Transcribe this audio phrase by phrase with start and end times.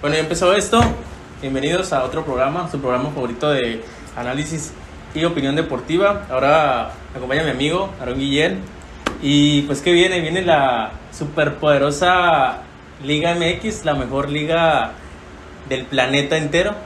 [0.00, 0.80] Bueno, ya empezó esto.
[1.40, 3.82] Bienvenidos a otro programa, su programa favorito de
[4.16, 4.70] análisis
[5.12, 6.24] y opinión deportiva.
[6.30, 8.60] Ahora me acompaña mi amigo Aaron Guillén.
[9.20, 12.58] Y pues que viene, viene la superpoderosa
[13.02, 14.92] Liga MX, la mejor liga
[15.68, 16.76] del planeta entero.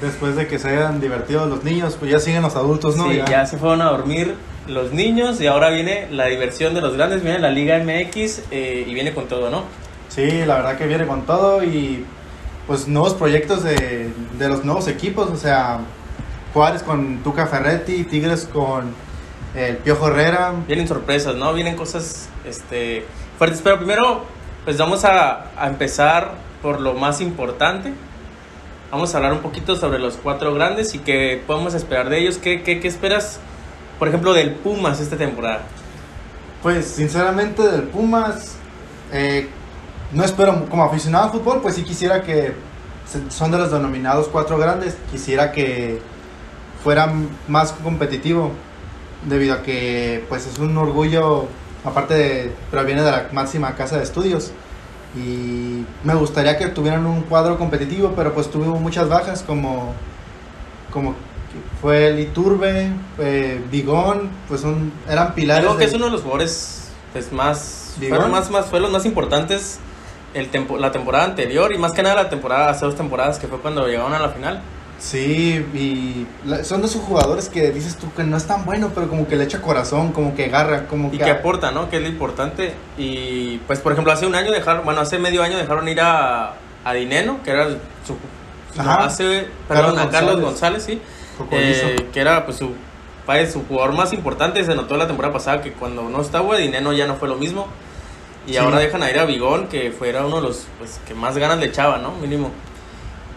[0.00, 3.10] Después de que se hayan divertido los niños, pues ya siguen los adultos, ¿no?
[3.10, 3.44] Sí, ya.
[3.44, 4.36] se fueron a dormir
[4.68, 8.84] los niños y ahora viene la diversión de los grandes, viene la Liga MX eh,
[8.86, 9.64] y viene con todo, ¿no?
[10.08, 12.04] Sí, la verdad que viene con todo y
[12.66, 15.80] pues nuevos proyectos de, de los nuevos equipos, o sea,
[16.52, 18.92] Juárez con Tuca Ferretti, Tigres con
[19.54, 20.52] el Piojo Herrera.
[20.66, 21.52] Vienen sorpresas, ¿no?
[21.52, 23.04] Vienen cosas este,
[23.38, 24.24] fuertes, pero primero
[24.64, 26.32] pues vamos a, a empezar
[26.62, 27.92] por lo más importante.
[28.90, 32.38] Vamos a hablar un poquito sobre los cuatro grandes y qué podemos esperar de ellos.
[32.38, 33.38] ¿Qué, qué, qué esperas,
[33.98, 35.62] por ejemplo, del Pumas esta temporada?
[36.62, 38.56] Pues sinceramente del Pumas,
[39.12, 39.48] eh,
[40.12, 42.54] no espero, como aficionado al fútbol, pues sí quisiera que,
[43.28, 46.00] son de los denominados cuatro grandes, quisiera que
[46.82, 48.52] fueran más competitivo,
[49.28, 51.46] debido a que pues es un orgullo,
[51.84, 54.52] aparte de, proviene de la máxima casa de estudios.
[55.16, 59.92] Y me gustaría que tuvieran un cuadro competitivo, pero pues tuvimos muchas bajas como,
[60.92, 61.14] como
[61.80, 65.64] fue el Iturbe, eh, Bigón, pues son, eran pilares.
[65.66, 68.16] Algo que es uno de los jugadores pues, más, ¿Bigón?
[68.16, 69.80] fueron más, más, fueron los más importantes
[70.34, 73.46] el tempo- la temporada anterior y más que nada la temporada, hace dos temporadas que
[73.48, 74.60] fue cuando llegaron a la final.
[74.98, 78.90] Sí, y la- son de esos jugadores que dices tú que no es tan bueno,
[78.94, 81.24] pero como que le echa corazón, como que garra, como Y que...
[81.24, 81.88] que aporta, ¿no?
[81.88, 82.74] Que es lo importante.
[82.98, 86.52] Y pues, por ejemplo, hace un año dejaron, bueno, hace medio año dejaron ir a,
[86.84, 87.68] a Dineno, que era
[88.06, 88.16] su.
[88.78, 89.04] Ajá.
[89.06, 90.84] hace, perdón, Carlos a Carlos González.
[90.84, 91.00] Sí.
[91.50, 92.74] Eh, que era pues su,
[93.50, 94.62] su jugador más importante.
[94.64, 97.68] Se notó la temporada pasada que cuando no estaba Dineno ya no fue lo mismo.
[98.46, 98.56] Y Sí.
[98.56, 101.58] ahora dejan a ir a Bigón, que fuera uno de los pues, que más ganas
[101.58, 102.12] le echaba, ¿no?
[102.12, 102.50] Mínimo.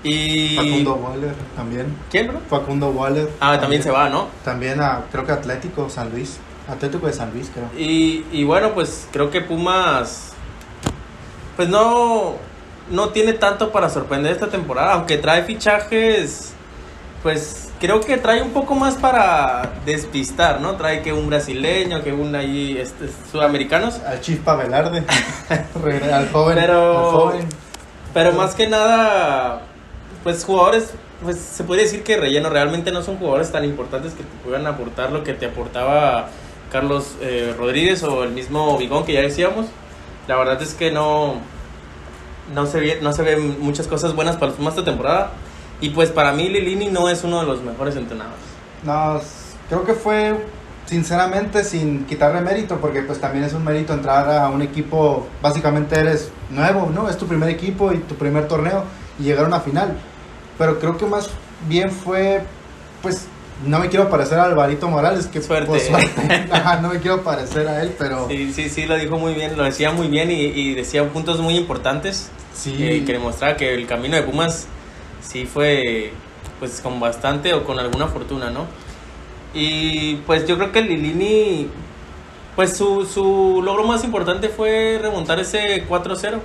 [0.04, 0.56] Y.
[0.56, 1.96] Facundo Waller también.
[2.12, 2.40] ¿Quién, bro?
[2.50, 3.30] Facundo Waller.
[3.40, 4.28] Ah, también se va, ¿no?
[4.44, 6.38] También a, creo que Atlético San Luis.
[6.68, 7.68] Atlético de San Luis, creo.
[7.78, 10.32] Y, y bueno, pues creo que Pumas,
[11.58, 12.36] pues no,
[12.90, 16.54] no tiene tanto para sorprender esta temporada, aunque trae fichajes,
[17.22, 20.78] pues creo que trae un poco más para despistar, ¿no?
[20.78, 25.04] Trae que un brasileño, que un ahí, este, sudamericanos, Al Chispa Velarde.
[26.14, 26.56] Al joven.
[26.56, 27.50] Pero- al joven.
[28.14, 29.64] pero más que nada,
[30.24, 34.24] pues jugadores, pues se puede decir que relleno, realmente no son jugadores tan importantes que
[34.24, 36.30] te puedan aportar lo que te aportaba
[36.72, 39.66] Carlos eh, Rodríguez o el mismo Bigón que ya decíamos.
[40.30, 41.34] La verdad es que no,
[42.56, 45.32] no, se ve, no se ven muchas cosas buenas para los Pumas esta temporada.
[45.84, 48.40] Y pues para mí Lilini no es uno de los mejores entrenadores.
[48.84, 49.20] No,
[49.68, 50.34] creo que fue
[50.86, 56.00] sinceramente sin quitarle mérito, porque pues también es un mérito entrar a un equipo, básicamente
[56.00, 57.10] eres nuevo, ¿no?
[57.10, 58.86] Es tu primer equipo y tu primer torneo
[59.20, 59.98] y llegar a una final.
[60.58, 61.30] Pero creo que más
[61.68, 62.44] bien fue,
[63.02, 63.26] pues,
[63.66, 65.82] no me quiero parecer a Alvarito Morales, que Suerte.
[65.82, 66.48] suerte,
[66.82, 69.58] no me quiero parecer a él, pero sí, Sí, sí, sí, lo dijo muy bien,
[69.58, 72.30] lo decía muy bien y, y decía puntos muy importantes.
[72.64, 74.68] que, que demostraba que el camino de Pumas
[75.24, 76.14] sí fue
[76.60, 78.66] pues con bastante o con alguna fortuna, ¿no?
[79.54, 81.68] Y pues yo creo que Lilini,
[82.56, 86.40] pues su, su logro más importante fue remontar ese 4-0.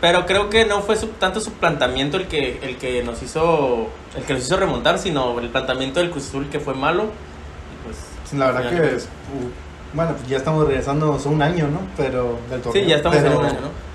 [0.00, 3.88] Pero creo que no fue su- tanto su planteamiento el que, el que nos hizo
[4.14, 7.04] el que nos hizo remontar, sino el planteamiento del Cruz Azul que fue malo.
[7.84, 9.50] Pues, la verdad que, uh,
[9.94, 11.80] bueno, pues ya estamos regresando un año, ¿no?
[11.96, 12.82] Pero del torneo.
[12.82, 13.85] Sí, ya estamos pero, en un año, ¿no?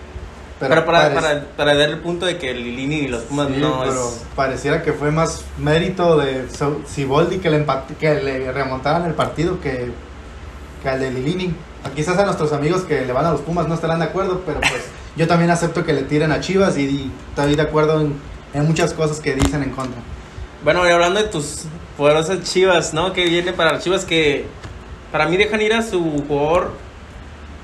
[0.70, 3.82] Pero, para, para, para dar el punto de que Lilini y los Pumas Sí, no
[3.82, 4.24] pero es...
[4.36, 6.46] pareciera que fue más mérito de
[6.88, 7.66] Siboldi que le,
[8.00, 9.92] que le remontaran el partido que,
[10.84, 11.54] que al de Lilini.
[11.96, 14.60] Quizás a nuestros amigos que le van a los Pumas no estarán de acuerdo, pero
[14.60, 14.86] pues
[15.16, 18.14] yo también acepto que le tiren a Chivas y, y estoy de acuerdo en,
[18.54, 20.00] en muchas cosas que dicen en contra.
[20.64, 21.64] Bueno, y hablando de tus
[21.98, 23.14] poderosas Chivas, ¿no?
[23.14, 24.46] Que viene para las Chivas que
[25.12, 26.72] para mí dejan ir a su jugador,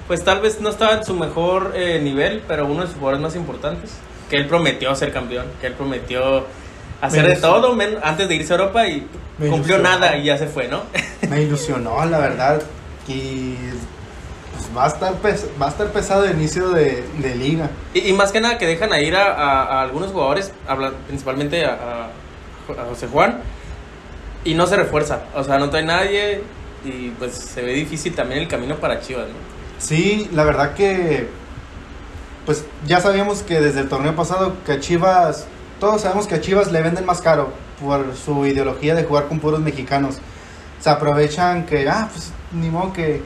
[0.07, 3.22] pues tal vez no estaba en su mejor eh, nivel, pero uno de sus jugadores
[3.22, 3.91] más importantes,
[4.29, 6.45] que él prometió ser campeón, que él prometió
[7.01, 9.06] hacer de todo men- antes de irse a Europa y
[9.38, 9.83] Me cumplió ilusionó.
[9.83, 10.83] nada y ya se fue, ¿no?
[11.30, 12.62] Me ilusionó, la verdad,
[13.07, 13.56] y
[14.54, 17.69] pues, va, a estar pes- va a estar pesado el inicio de, de liga.
[17.94, 20.51] Y, y más que nada que dejan a ir a, a- a algunos jugadores,
[21.07, 23.39] principalmente a, a- a José Juan,
[24.44, 25.24] y no se refuerza.
[25.36, 26.42] O sea, no trae nadie
[26.86, 29.56] y pues se ve difícil también el camino para Chivas, ¿no?
[29.79, 31.29] Sí, la verdad que
[32.45, 35.47] pues ya sabíamos que desde el torneo pasado que a Chivas,
[35.79, 37.51] todos sabemos que a Chivas le venden más caro
[37.83, 40.18] por su ideología de jugar con puros mexicanos.
[40.79, 43.21] Se aprovechan que, ah, pues ni modo que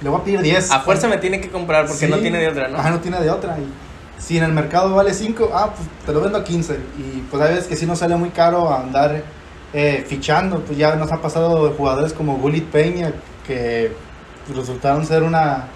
[0.00, 0.70] le voy a pedir 10.
[0.70, 2.10] A fuerza me tiene que comprar porque Sí.
[2.10, 2.78] no tiene de otra, ¿no?
[2.78, 3.58] Ajá, no tiene de otra.
[3.58, 6.78] Y si en el mercado vale 5, ah, pues te lo vendo a 15.
[6.98, 9.24] Y pues hay veces que sí nos sale muy caro andar
[9.72, 10.60] eh, fichando.
[10.60, 13.12] Pues ya nos ha pasado jugadores como Gulit Peña,
[13.44, 13.92] que
[14.54, 15.68] resultaron ser una,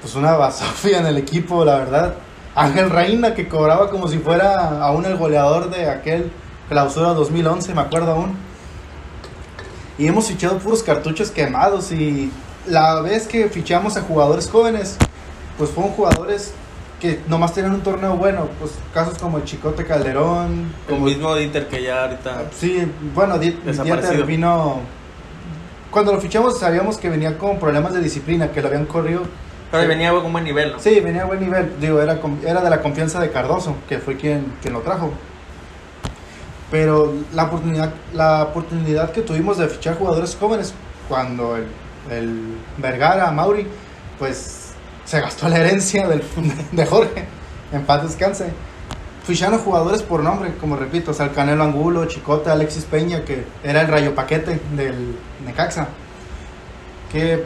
[0.00, 2.14] pues una basofia en el equipo, la verdad.
[2.54, 6.30] Ángel Reina, que cobraba como si fuera aún el goleador de aquel
[6.68, 8.36] clausura 2011, me acuerdo aún.
[9.98, 12.30] Y hemos fichado puros cartuchos quemados y
[12.66, 14.96] la vez que fichamos a jugadores jóvenes,
[15.58, 16.52] pues fueron jugadores
[17.00, 21.34] que nomás tenían un torneo bueno, pues casos como el Chicote Calderón, como el mismo
[21.34, 24.80] Dieter que ya ahorita Sí, bueno, Dieter vino
[25.92, 29.22] cuando lo fichamos sabíamos que venía con problemas de disciplina, que lo habían corrido
[29.72, 30.78] pero venía a buen nivel, ¿no?
[30.78, 31.80] Sí, venía a buen nivel.
[31.80, 35.10] Digo, era, era de la confianza de Cardoso, que fue quien, quien lo trajo.
[36.70, 40.74] Pero la oportunidad, la oportunidad que tuvimos de fichar jugadores jóvenes
[41.08, 41.68] cuando el,
[42.10, 43.66] el Vergara, Mauri,
[44.18, 44.72] pues
[45.06, 46.22] se gastó la herencia del,
[46.72, 47.24] de Jorge.
[47.72, 48.52] En paz descanse.
[49.24, 53.44] Ficharon jugadores por nombre, como repito, o sea, el Canelo Angulo, Chicote, Alexis Peña, que
[53.62, 55.88] era el rayo paquete del Necaxa.
[57.12, 57.44] Que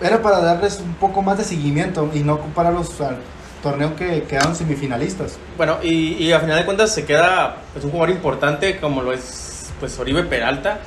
[0.00, 3.18] era para darles un poco más de seguimiento y no compararlos al
[3.62, 5.38] torneo que quedaron semifinalistas.
[5.56, 9.12] Bueno, y, y a final de cuentas se queda pues, un jugador importante como lo
[9.12, 10.80] es pues Oribe Peralta,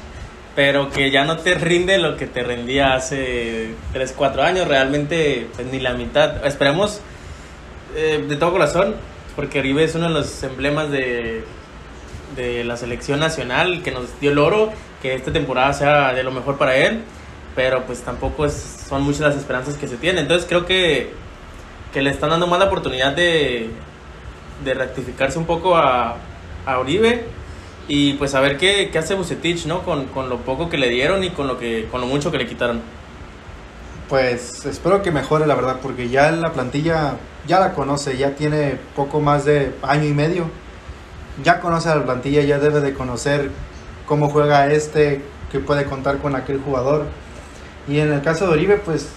[0.56, 5.48] pero que ya no te rinde lo que te rendía hace 3, 4 años, realmente
[5.56, 6.46] pues, ni la mitad.
[6.46, 7.00] Esperemos
[7.96, 8.96] eh, de todo corazón,
[9.38, 11.46] porque Oribe es uno de los emblemas de,
[12.36, 16.32] de la selección nacional que nos dio el oro, que esta temporada sea de lo
[16.32, 17.04] mejor para él
[17.58, 20.22] pero pues tampoco son muchas las esperanzas que se tienen.
[20.22, 21.10] Entonces creo que,
[21.92, 23.72] que le están dando más la oportunidad de,
[24.64, 26.18] de rectificarse un poco a,
[26.68, 27.26] a Uribe
[27.88, 29.82] y pues a ver qué, qué hace Bucetich, ¿no?
[29.82, 32.38] Con, con, lo poco que le dieron y con lo, que, con lo mucho que
[32.38, 32.80] le quitaron.
[34.10, 37.16] Pues espero que mejore la verdad, porque ya la plantilla
[37.46, 40.50] ya la conoce, ya tiene poco más de año y medio.
[41.44, 43.52] Ya conoce a la plantilla, ya debe de conocer
[44.06, 45.22] cómo juega este,
[45.52, 47.06] que puede contar con aquel jugador
[47.88, 49.08] y en el caso de Oribe, pues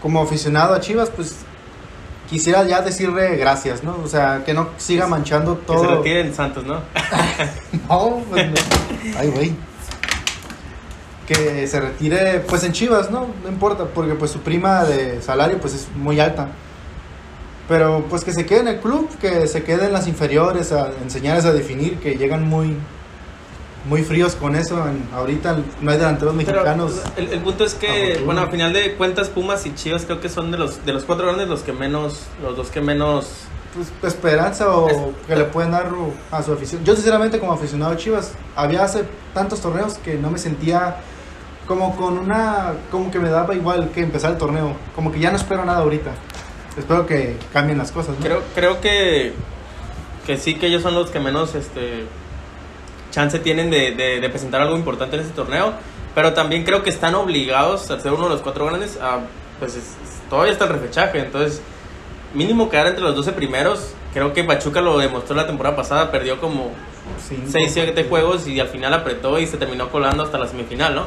[0.00, 1.36] como aficionado a Chivas, pues
[2.28, 3.96] quisiera ya decirle gracias, ¿no?
[4.04, 5.82] O sea, que no siga manchando todo.
[5.82, 6.74] Que se retire en Santos, ¿no?
[7.88, 8.54] no, pues no.
[9.18, 9.54] Ay, güey.
[11.32, 13.28] Que se retire, pues en Chivas, ¿no?
[13.42, 16.48] No importa, porque pues su prima de salario, pues es muy alta.
[17.68, 20.90] Pero pues que se quede en el club, que se quede en las inferiores, a
[21.02, 22.76] enseñarles a definir, que llegan muy,
[23.88, 24.84] muy fríos con eso.
[25.14, 27.00] ahorita no hay delanteros mexicanos.
[27.16, 30.50] el, punto es que, bueno, al final de cuentas, Pumas y Chivas creo que son
[30.50, 33.46] de los de los cuatro grandes los que menos, los dos que menos.
[33.74, 35.90] Pues, esperanza o que le pueden dar
[36.30, 36.84] a su afición.
[36.84, 40.96] Yo, sinceramente, como aficionado a Chivas, había hace tantos torneos que no me sentía
[41.66, 42.74] como con una.
[42.90, 44.74] como que me daba igual que empezar el torneo.
[44.94, 46.10] Como que ya no espero nada ahorita.
[46.76, 48.16] Espero que cambien las cosas.
[48.20, 49.32] Creo, creo que,
[50.26, 51.54] que sí, que ellos son los que menos.
[51.54, 52.06] este
[53.12, 55.74] chance tienen de, de, presentar algo importante en este torneo,
[56.14, 59.20] pero también creo que están obligados a ser uno de los cuatro grandes, a,
[59.58, 59.78] pues
[60.28, 61.62] todavía está el repechaje, entonces
[62.34, 66.40] mínimo quedar entre los 12 primeros, creo que Pachuca lo demostró la temporada pasada, perdió
[66.40, 66.70] como
[67.28, 71.06] 6, 7 juegos y al final apretó y se terminó colando hasta la semifinal, ¿no?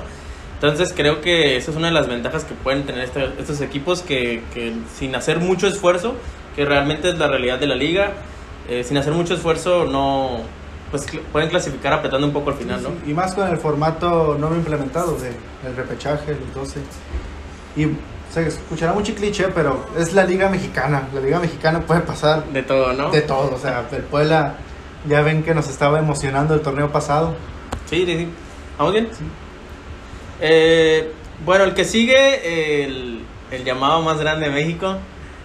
[0.55, 4.01] Entonces creo que esa es una de las ventajas que pueden tener este, estos equipos
[4.01, 6.15] que, que, sin hacer mucho esfuerzo,
[6.55, 8.13] que realmente es la realidad de la liga,
[8.67, 10.39] eh, sin hacer mucho esfuerzo no,
[10.89, 12.89] pues pueden clasificar apretando un poco al final, ¿no?
[13.05, 15.29] Y más con el formato no implementado de
[15.67, 16.79] el repechaje, los 12.
[17.75, 17.88] Y
[18.31, 21.07] se escuchará mucho cliché, pero es la liga mexicana.
[21.13, 23.12] La liga mexicana puede pasar de todo, ¿no?
[23.12, 24.55] De todo, o sea, el Puebla
[25.07, 27.35] ya ven que nos estaba emocionando el torneo pasado.
[27.89, 28.29] Sí, sí, sí.
[28.77, 29.09] ¿Vamos bien?
[29.12, 29.24] Sí.
[30.42, 31.12] Eh,
[31.46, 33.20] bueno, el que sigue, el,
[33.51, 34.98] el llamado más grande de México,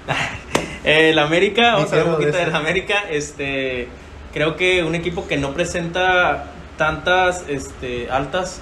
[0.85, 3.89] el América, vamos a ver un poquito de, de América, este
[4.33, 6.45] creo que un equipo que no presenta
[6.77, 8.61] tantas este, altas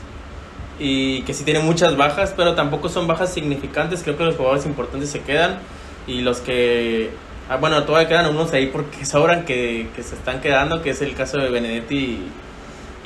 [0.78, 4.02] y que sí tiene muchas bajas, pero tampoco son bajas significantes.
[4.02, 5.58] Creo que los jugadores importantes se quedan
[6.06, 7.10] y los que.
[7.48, 11.02] Ah, bueno, todavía quedan unos ahí porque sobran que, que, se están quedando, que es
[11.02, 12.30] el caso de Benedetti y,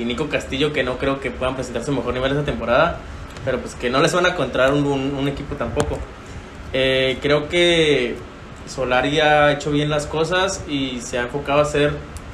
[0.05, 2.99] Nico Castillo, que no creo que puedan presentar su mejor nivel esta temporada,
[3.45, 5.99] pero pues que no les van a encontrar un, un, equipo tampoco.
[6.73, 8.17] Eh, creo que
[8.67, 11.93] Solari ha hecho bien las cosas y se ha enfocado a hacer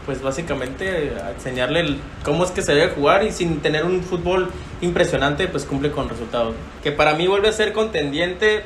[0.08, 4.48] pues básicamente a enseñarle cómo es que se debe jugar y sin tener un fútbol
[4.80, 6.54] impresionante, pues cumple con resultados.
[6.82, 8.64] Que para mí vuelve a ser contendiente,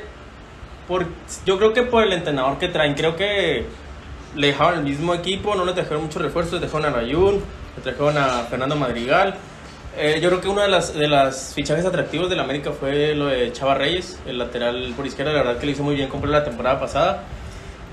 [0.87, 1.05] por,
[1.45, 3.65] yo creo que por el entrenador que traen, creo que
[4.37, 7.41] le dejaron el mismo equipo, no le dejaron muchos refuerzos, dejaron a Rayun,
[7.81, 9.35] trajeron a Fernando Madrigal.
[9.97, 13.27] Eh, yo creo que uno de las, de las fichajes atractivos del América fue lo
[13.27, 16.31] de Chava Reyes, el lateral por izquierda, la verdad que le hizo muy bien comprar
[16.31, 17.23] la temporada pasada.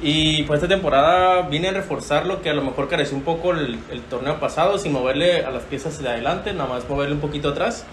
[0.03, 3.53] Y pues esta temporada viene a reforzar lo que a lo mejor careció un poco
[3.53, 7.21] el, el, torneo pasado, sin moverle a las piezas de adelante, nada más moverle un
[7.21, 7.85] poquito atrás.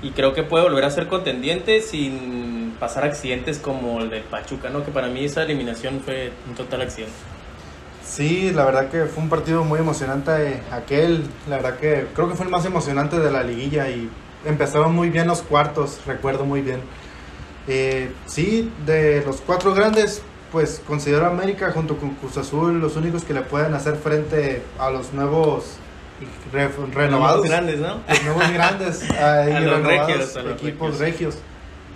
[0.00, 4.70] Y creo que puede volver a ser contendiente sin pasar accidentes como el del Pachuca,
[4.70, 4.82] ¿no?
[4.82, 7.12] Que para mí esa eliminación fue un total accidente.
[8.04, 11.24] Sí, la verdad que fue un partido muy emocionante aquel.
[11.48, 14.10] La verdad que creo que fue el más emocionante de la liguilla y
[14.44, 16.80] empezaron muy bien los cuartos, recuerdo muy bien.
[17.68, 22.96] Eh, sí, de los cuatro grandes, pues considero a América junto con Cruz Azul los
[22.96, 25.76] únicos que le pueden hacer frente a los nuevos
[26.52, 27.40] renovados.
[27.40, 28.00] Los grandes, ¿no?
[28.08, 31.38] Los nuevos grandes a los regios, equipos regios.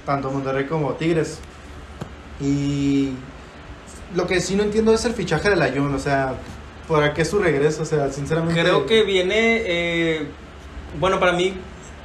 [0.04, 1.40] tanto Monterrey como Tigres.
[2.40, 3.12] Y
[4.14, 6.34] lo que sí no entiendo es el fichaje de la Jun, o sea,
[6.88, 7.82] ¿para qué su regreso?
[7.82, 8.60] O sea, sinceramente.
[8.60, 9.62] Creo que viene.
[9.64, 10.26] Eh,
[11.00, 11.54] bueno, para mí,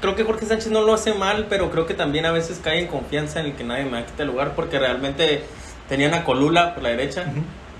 [0.01, 2.79] creo que Jorge Sánchez no lo hace mal, pero creo que también a veces cae
[2.79, 5.43] en confianza en el que nadie me quita el lugar, porque realmente
[5.87, 7.25] tenían a Colula por la derecha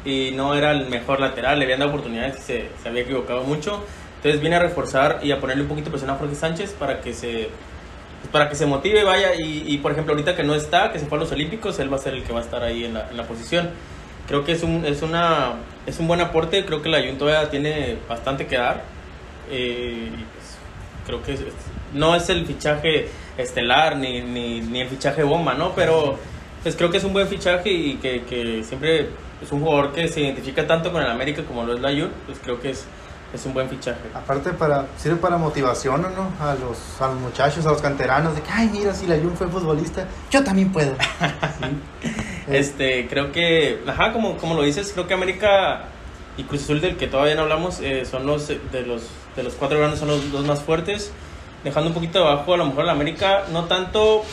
[0.03, 3.43] y no era el mejor lateral, le habían dado oportunidades y se, se, había equivocado
[3.43, 3.83] mucho.
[4.17, 7.01] Entonces viene a reforzar y a ponerle un poquito de presión a Jorge Sánchez para
[7.01, 7.49] que se
[8.21, 10.99] pues, para que se motive, vaya, y, y, por ejemplo ahorita que no está, que
[10.99, 12.85] se fue a los Olímpicos, él va a ser el que va a estar ahí
[12.85, 13.71] en la, en la posición.
[14.31, 17.97] Creo que es un, es, una, es un buen aporte, creo que la todavía tiene
[18.07, 18.81] bastante que dar.
[19.49, 20.57] Eh, pues,
[21.05, 21.51] creo que
[21.93, 25.73] no es el fichaje estelar ni, ni, ni el fichaje bomba, ¿no?
[25.75, 26.17] Pero
[26.63, 29.09] pues creo que es un buen fichaje y que, que siempre
[29.41, 32.11] es un jugador que se identifica tanto con el América como lo es la Jun,
[32.25, 32.85] pues creo que es,
[33.33, 34.01] es un buen fichaje.
[34.13, 36.31] Aparte para sirve para motivación, ¿no?
[36.45, 39.35] A los, a los muchachos, a los canteranos, de que, ay, mira, si la Jun
[39.35, 40.95] fue futbolista, yo también puedo.
[42.47, 45.83] Este, creo que, ajá, como, como lo dices, creo que América
[46.35, 49.03] y Cruz Azul, del que todavía no hablamos, eh, son los de los
[49.35, 51.11] de los cuatro grandes, son los dos más fuertes.
[51.63, 54.23] Dejando un poquito abajo a lo mejor la América, no tanto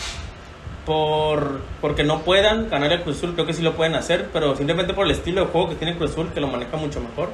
[0.87, 4.57] por porque no puedan ganar el Cruz Azul, creo que sí lo pueden hacer, pero
[4.57, 7.29] simplemente por el estilo de juego que tiene Cruz Azul, que lo maneja mucho mejor.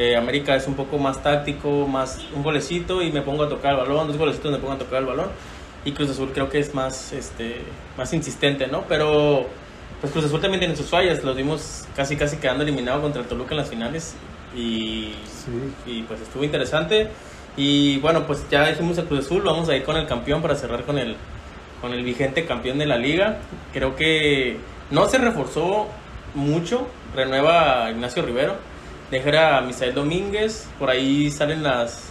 [0.00, 3.72] Eh, América es un poco más táctico, más un golecito y me pongo a tocar
[3.72, 5.26] el balón, dos golecitos me pongo a tocar el balón.
[5.84, 7.62] Y Cruz Azul creo que es más, este,
[7.96, 8.84] más insistente, ¿no?
[8.88, 9.48] Pero
[10.00, 13.26] pues Cruz Azul también tiene sus fallas, los vimos casi casi quedando eliminado contra el
[13.26, 14.14] Toluca en las finales
[14.54, 15.14] y,
[15.84, 17.08] y pues estuvo interesante.
[17.56, 20.54] Y bueno, pues ya dijimos a Cruz Azul, vamos a ir con el campeón para
[20.54, 21.16] cerrar con el,
[21.80, 23.38] con el vigente campeón de la liga.
[23.72, 24.58] Creo que
[24.92, 25.88] no se reforzó
[26.36, 26.86] mucho.
[27.16, 28.77] Renueva a Ignacio Rivero.
[29.10, 30.66] Deja a Misael Domínguez.
[30.78, 32.10] Por ahí salen las,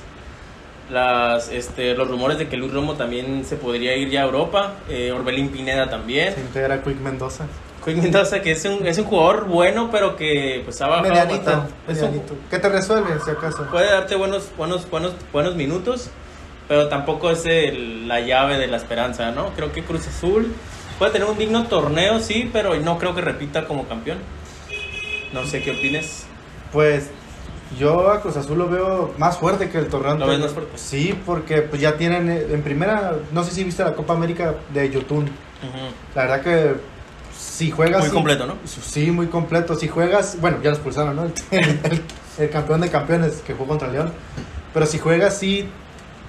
[0.89, 4.74] las este, los rumores de que Luis Romo también se podría ir ya a Europa.
[4.89, 6.34] Eh, Orbelín Pineda también.
[6.34, 7.46] Se integra Quick Mendoza.
[7.86, 11.66] Quick Mendoza, que es un, es un jugador bueno, pero que pues ha bajado medianito,
[11.88, 12.36] medianito.
[12.50, 13.66] ¿Qué te resuelve si acaso?
[13.72, 16.10] Puede darte buenos, buenos, buenos, buenos minutos
[16.68, 19.54] pero tampoco es el, la llave de la esperanza, ¿no?
[19.54, 20.54] Creo que Cruz Azul
[21.00, 24.18] puede tener un digno torneo, sí, pero no creo que repita como campeón.
[25.34, 26.26] No sé qué opines.
[26.72, 27.10] Pues
[27.80, 30.16] yo a Cruz Azul lo veo más fuerte que el torneo.
[30.16, 30.78] ¿Lo ves más fuerte?
[30.78, 34.56] Sí, porque pues ya tienen eh, en primera, no sé si viste la Copa América
[34.74, 35.30] de Yotun.
[36.16, 36.76] La verdad que
[37.38, 38.02] si juegas...
[38.02, 38.56] Muy completo, ¿no?
[38.66, 39.76] Sí, muy completo.
[39.76, 41.24] Si juegas, bueno, ya lo expulsaron, ¿no?
[41.52, 42.02] El,
[42.38, 44.14] el campeón de campeones que jugó contra León.
[44.74, 45.68] Pero si juegas, sí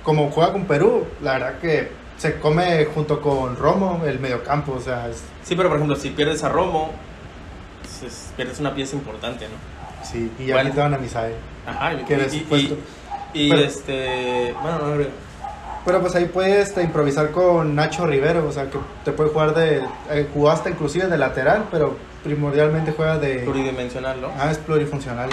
[0.08, 4.80] como juega con Perú, la verdad que se come junto con Romo el mediocampo, o
[4.80, 5.10] sea...
[5.44, 6.92] Sí, pero por ejemplo, si pierdes a Romo,
[8.00, 9.77] pues, pierdes una pieza importante, ¿no?
[10.10, 10.72] Sí, y ya bueno.
[10.74, 11.34] van a Misael.
[11.66, 12.46] Ajá, y,
[13.34, 14.54] y, este...
[14.62, 15.04] Bueno, no,
[15.84, 19.54] pero pues ahí puedes este, improvisar con Nacho Rivero, o sea, que te puede jugar
[19.54, 19.82] de...
[20.10, 23.40] Eh, jugaste inclusive de lateral, pero primordialmente juega de...
[23.40, 24.30] Pluridimensional, ¿no?
[24.38, 25.30] Ah, es plurifuncional.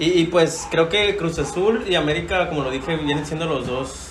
[0.00, 4.10] Y, pues creo que Cruz Azul y América, como lo dije, vienen siendo los dos.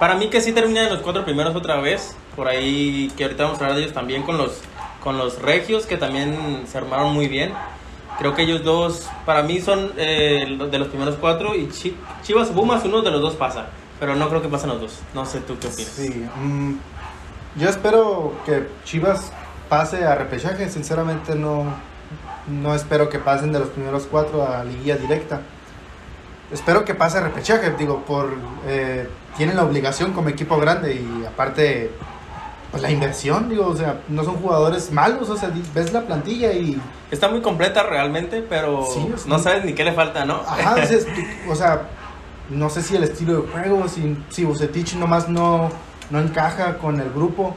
[0.00, 2.16] Para mí que sí terminan los cuatro primeros otra vez.
[2.34, 4.62] Por ahí que ahorita vamos a hablar de ellos también con los,
[5.00, 7.52] con los Regios, que también se armaron muy bien.
[8.18, 11.54] Creo que ellos dos, para mí son eh, de los primeros cuatro.
[11.54, 11.68] Y
[12.22, 13.66] Chivas Bumas, uno de los dos pasa.
[14.00, 14.98] Pero no creo que pasen los dos.
[15.14, 15.92] No sé tú qué opinas.
[15.92, 16.74] Sí, mm,
[17.56, 19.32] yo espero que Chivas
[19.68, 20.68] pase a repechaje.
[20.68, 21.64] Sinceramente no,
[22.48, 25.40] no espero que pasen de los primeros cuatro a liguilla directa.
[26.50, 28.34] Espero que pase a repechaje, digo, por
[28.66, 29.06] eh,
[29.36, 31.90] tienen la obligación como equipo grande y aparte
[32.70, 36.52] pues la inversión, digo, o sea, no son jugadores malos, o sea, ves la plantilla
[36.52, 38.86] y está muy completa realmente, pero
[39.26, 40.42] no sabes ni qué le falta, ¿no?
[40.46, 40.76] Ajá,
[41.48, 41.82] o sea,
[42.50, 45.70] no sé si el estilo de juego, si, si Bucetich nomás no,
[46.10, 47.54] no encaja con el grupo,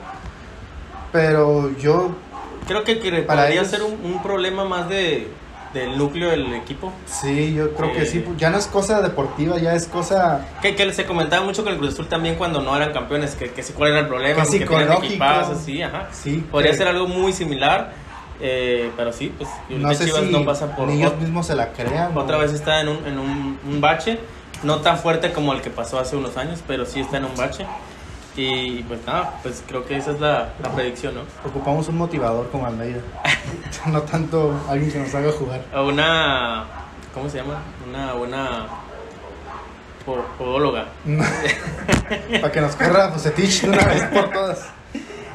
[1.11, 2.11] pero yo
[2.67, 5.27] Creo que, que podría ser un, un, problema más de,
[5.73, 6.91] del núcleo del equipo.
[7.05, 8.19] Sí, yo creo que sí.
[8.19, 10.45] Eh, ya no es cosa deportiva, ya es cosa...
[10.61, 13.51] Que, que se comentaba mucho con el Cruz Azul también cuando no eran campeones, que,
[13.51, 14.41] que cuál era el problema.
[14.43, 15.23] Que psicológico.
[15.23, 16.09] así, ajá.
[16.11, 17.93] Sí, Podría ser algo muy similar.
[18.43, 20.89] Eh, pero sí, pues no sé Chivas no pasa por...
[20.89, 22.17] ellos mismos se la crean.
[22.17, 24.17] Otra vez está en, un, en un, un bache,
[24.63, 27.35] no tan fuerte como el que pasó hace unos años, pero sí está en un
[27.35, 27.67] bache.
[28.35, 31.21] Y pues nada, pues creo que esa es la, la predicción, ¿no?
[31.45, 33.01] Ocupamos un motivador como Almeida.
[33.87, 35.61] no tanto alguien que nos haga jugar.
[35.73, 36.65] A una.
[37.13, 37.61] ¿Cómo se llama?
[37.87, 38.67] Una buena.
[40.37, 40.85] podóloga.
[42.41, 44.69] para que nos corra Bucetich de una vez por todas.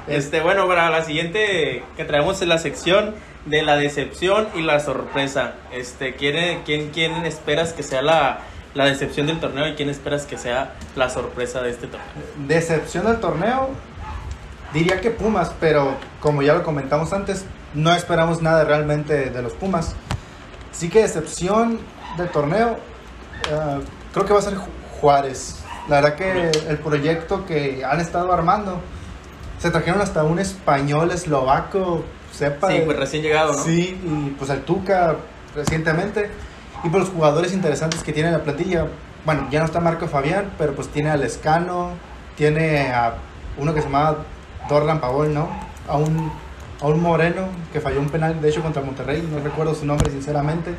[0.06, 4.80] Este, bueno, para la siguiente que traemos es la sección de la decepción y la
[4.80, 5.54] sorpresa.
[5.72, 8.40] Este, ¿quién, quién, quién esperas que sea la,
[8.76, 12.08] la decepción del torneo y quién esperas que sea la sorpresa de este torneo?
[12.46, 13.70] Decepción del torneo,
[14.74, 19.54] diría que Pumas, pero como ya lo comentamos antes, no esperamos nada realmente de los
[19.54, 19.96] Pumas.
[20.72, 21.80] Sí que decepción
[22.18, 22.76] del torneo,
[23.50, 23.80] eh,
[24.12, 24.56] creo que va a ser
[25.00, 25.62] Juárez.
[25.88, 28.82] La verdad que el proyecto que han estado armando,
[29.58, 32.70] se trajeron hasta un español eslovaco, sepa.
[32.70, 33.62] Sí, pues recién llegado, ¿no?
[33.64, 35.16] Sí, y pues el Tuca
[35.54, 36.30] recientemente
[36.84, 38.86] y por los jugadores interesantes que tiene la plantilla.
[39.24, 41.90] Bueno, ya no está Marco Fabián, pero pues tiene al Escano,
[42.36, 43.14] tiene a
[43.58, 44.16] uno que se llama
[44.68, 45.48] Dorlan Pavol, ¿no?
[45.88, 46.30] A un,
[46.80, 50.10] a un Moreno que falló un penal, de hecho, contra Monterrey, no recuerdo su nombre
[50.10, 50.74] sinceramente.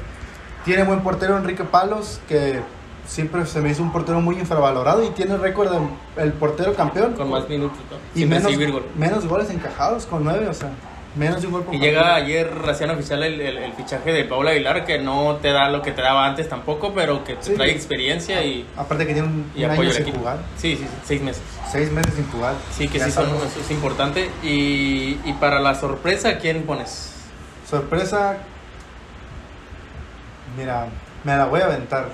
[0.63, 2.61] Tiene buen portero Enrique Palos, que
[3.05, 7.13] siempre se me hizo un portero muy infravalorado y tiene récord de el portero campeón.
[7.13, 7.77] Con más minutos,
[8.13, 8.51] Y menos,
[8.97, 10.69] menos goles encajados, con nueve, o sea.
[11.17, 14.99] Menos de un Y llega ayer recién oficial el, el, fichaje de Paula Aguilar, que
[14.99, 18.67] no te da lo que te daba antes tampoco, pero que te trae experiencia y.
[18.75, 20.37] Aparte que tiene un, y apoyo sin jugar.
[20.57, 21.41] Sí, sí, seis meses.
[21.71, 22.53] Seis meses sin jugar.
[22.71, 24.29] Sí, que sí, son, es, importante.
[24.43, 27.13] Y, y para la sorpresa, ¿quién pones?
[27.67, 28.37] Sorpresa.
[30.55, 30.87] Mira,
[31.23, 32.09] me la voy a aventar.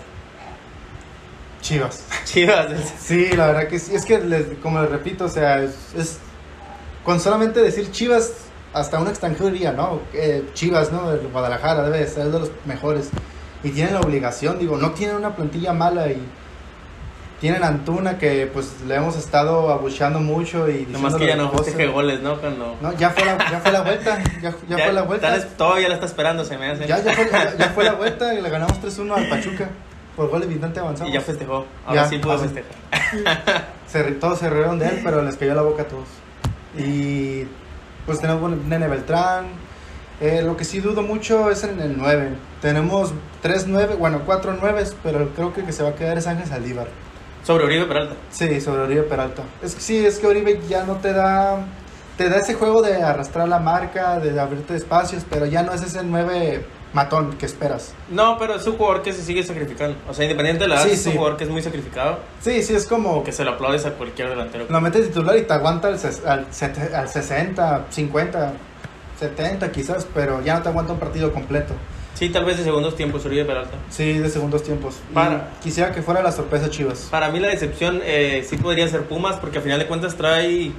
[1.61, 2.05] Chivas.
[2.25, 2.67] Chivas.
[2.99, 3.93] Sí, la verdad que sí.
[3.95, 6.19] Es que, como les repito, o sea, es, es,
[7.03, 8.31] con solamente decir Chivas
[8.73, 10.01] hasta un extranjero diría, ¿no?
[10.53, 11.11] Chivas, ¿no?
[11.11, 13.09] De Guadalajara debe ser de los mejores.
[13.63, 16.21] Y tienen la obligación, digo, no tienen una plantilla mala y
[17.39, 21.87] tienen Antuna que pues le hemos estado abucheando mucho y Nomás que ya no festeje
[21.87, 22.39] goles, ¿no?
[22.39, 22.77] Cuando...
[22.81, 25.47] No, ya fue la, ya fue la vuelta, ya, ya, fue la vuelta.
[25.57, 26.87] todavía la está esperando, se me hace.
[26.87, 29.69] Ya, ya, fue, ya, fue la vuelta y le ganamos 3-1 al Pachuca
[30.15, 31.09] por goles bastante avanzados.
[31.09, 32.71] Y ya festejó, ahora sí pudo festejar.
[33.87, 36.07] Se, todos se rieron de él, pero les cayó la boca a todos.
[36.77, 37.45] Y
[38.05, 39.45] pues tenemos Nene Beltrán.
[40.21, 42.29] Eh, lo que sí dudo mucho es en el 9.
[42.61, 46.17] Tenemos 3 9, bueno, 4 9, pero creo que el que se va a quedar
[46.17, 46.87] es Ángel Saldívar.
[47.43, 48.15] ¿Sobre Oribe Peralta?
[48.29, 49.43] Sí, sobre Oribe Peralta.
[49.61, 51.65] Es que sí, es que Oribe ya no te da.
[52.17, 55.81] Te da ese juego de arrastrar la marca, de abrirte espacios, pero ya no es
[55.81, 56.63] ese 9
[56.93, 57.93] matón que esperas.
[58.09, 59.97] No, pero es un jugador que se sigue sacrificando.
[60.07, 62.19] O sea, independiente de la edad, es un jugador que es muy sacrificado.
[62.41, 63.23] Sí, sí, es como.
[63.23, 64.65] Que se lo aplaudes a cualquier delantero.
[64.69, 66.47] Lo metes titular y te aguanta al, al,
[66.95, 68.53] al 60, 50,
[69.19, 71.73] 70 quizás, pero ya no te aguanta un partido completo.
[72.13, 73.75] Sí, tal vez de segundos tiempos, Uribe Peralta.
[73.89, 74.97] Sí, de segundos tiempos.
[75.13, 77.07] Para, quisiera que fuera la sorpresa Chivas.
[77.09, 80.71] Para mí la decepción eh, sí podría ser Pumas, porque al final de cuentas trae,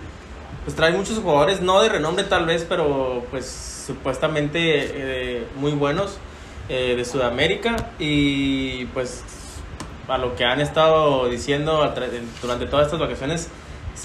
[0.64, 6.18] pues trae muchos jugadores, no de renombre tal vez, pero pues supuestamente eh, muy buenos
[6.68, 9.22] eh, de Sudamérica y pues
[10.08, 11.92] a lo que han estado diciendo
[12.42, 13.48] durante todas estas vacaciones,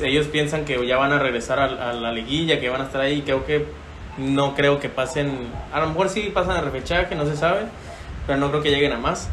[0.02, 3.22] ellos piensan que ya van a regresar a, la liguilla, que van a estar ahí,
[3.22, 3.66] creo que
[4.18, 7.62] no creo que pasen, a lo mejor sí pasan a repechaje, no se sabe,
[8.28, 9.30] pero no creo que lleguen a más.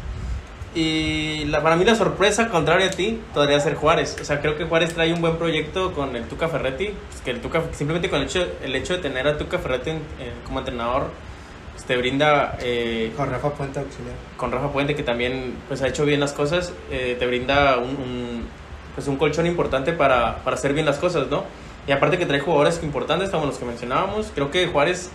[0.75, 4.15] Y la, para mí la sorpresa, contraria a ti, podría ser Juárez.
[4.21, 6.93] O sea, creo que Juárez trae un buen proyecto con el Tuca Ferretti.
[7.09, 9.91] Pues que el Tuca, simplemente con el hecho, el hecho de tener a Tuca Ferretti
[10.45, 11.09] como entrenador,
[11.73, 12.57] pues te brinda...
[12.61, 14.15] Eh, con Rafa Puente auxiliar.
[14.35, 18.45] Con Rafa Puente, que también pues, ha hecho bien las cosas, eh, te brinda un,
[18.93, 21.45] pues, un colchón importante para, para hacer bien las cosas, ¿no?
[21.87, 25.09] Y aparte que trae jugadores importantes, como los que mencionábamos, creo que Juárez...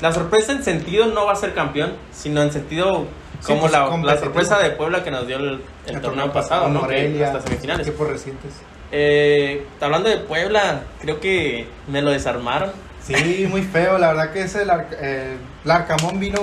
[0.00, 3.06] La sorpresa en sentido no va a ser campeón, sino en sentido
[3.46, 5.60] como pues, la, sorpresa de Puebla que nos dio el,
[6.00, 6.80] torneo pasado, ¿no?
[6.80, 7.86] hasta semifinales.
[7.86, 8.52] Equipos recientes.
[8.92, 12.70] Eh, hablando de Puebla, creo que me lo desarmaron.
[13.02, 13.98] Sí, muy feo.
[13.98, 14.64] La verdad que ese
[15.00, 16.40] eh, Larcamón vino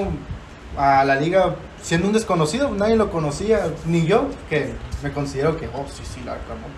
[0.78, 2.70] a la liga siendo un desconocido.
[2.72, 6.72] Nadie lo conocía, ni yo, que me considero que, oh, sí, sí, Larcamón.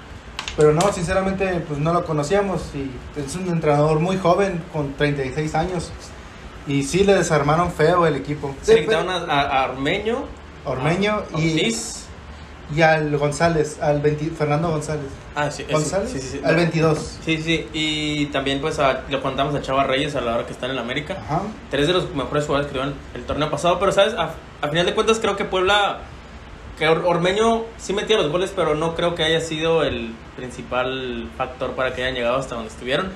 [0.57, 2.61] Pero no, sinceramente, pues no lo conocíamos.
[2.75, 5.91] Y es un entrenador muy joven, con 36 años.
[6.67, 8.55] Y sí le desarmaron feo el equipo.
[8.61, 10.25] Se le quitaron a, Armeño.
[10.63, 11.75] Ormeño y,
[12.75, 15.07] y al González, al Fernando González.
[15.35, 15.65] Ah, sí.
[15.69, 17.19] González, sí, sí, al 22.
[17.25, 17.67] Sí, sí.
[17.73, 20.79] Y también pues lo contamos a Chava Reyes a la hora que está en el
[20.79, 21.17] América.
[21.19, 21.41] Ajá.
[21.69, 23.79] Tres de los mejores jugadores que dieron el torneo pasado.
[23.79, 24.13] Pero, ¿sabes?
[24.13, 24.33] A,
[24.69, 25.99] final de cuentas creo que Puebla...
[26.77, 31.73] Que Ormeño sí metía los goles, pero no creo que haya sido el principal factor
[31.73, 33.11] para que hayan llegado hasta donde estuvieron.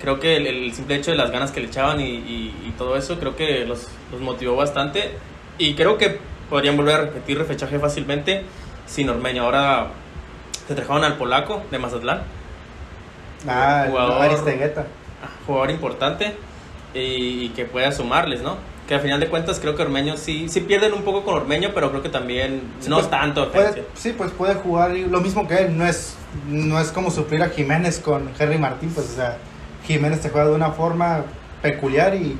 [0.00, 3.18] Creo que el, simple hecho de las ganas que le echaban y, y, todo eso,
[3.18, 5.12] creo que los, los, motivó bastante.
[5.58, 8.44] Y creo que podrían volver a repetir refechaje fácilmente
[8.86, 9.44] sin Ormeño.
[9.44, 9.88] Ahora
[10.66, 12.22] se trajeron al polaco de Mazatlán.
[13.46, 14.30] Ah, jugador,
[15.46, 16.34] jugador importante
[16.94, 18.56] y, que pueda sumarles, ¿no?
[18.88, 21.70] Que al final de cuentas creo que Ormeño sí, sí pierden un poco con Ormeño,
[21.74, 23.50] pero creo que también no pues, tanto.
[23.94, 26.16] sí, pues puede jugar lo mismo que él, no es,
[26.48, 29.36] no es como suplir a Jiménez con Henry Martín, pues o sea,
[29.94, 31.24] Jiménez te juega de una forma
[31.62, 32.38] peculiar y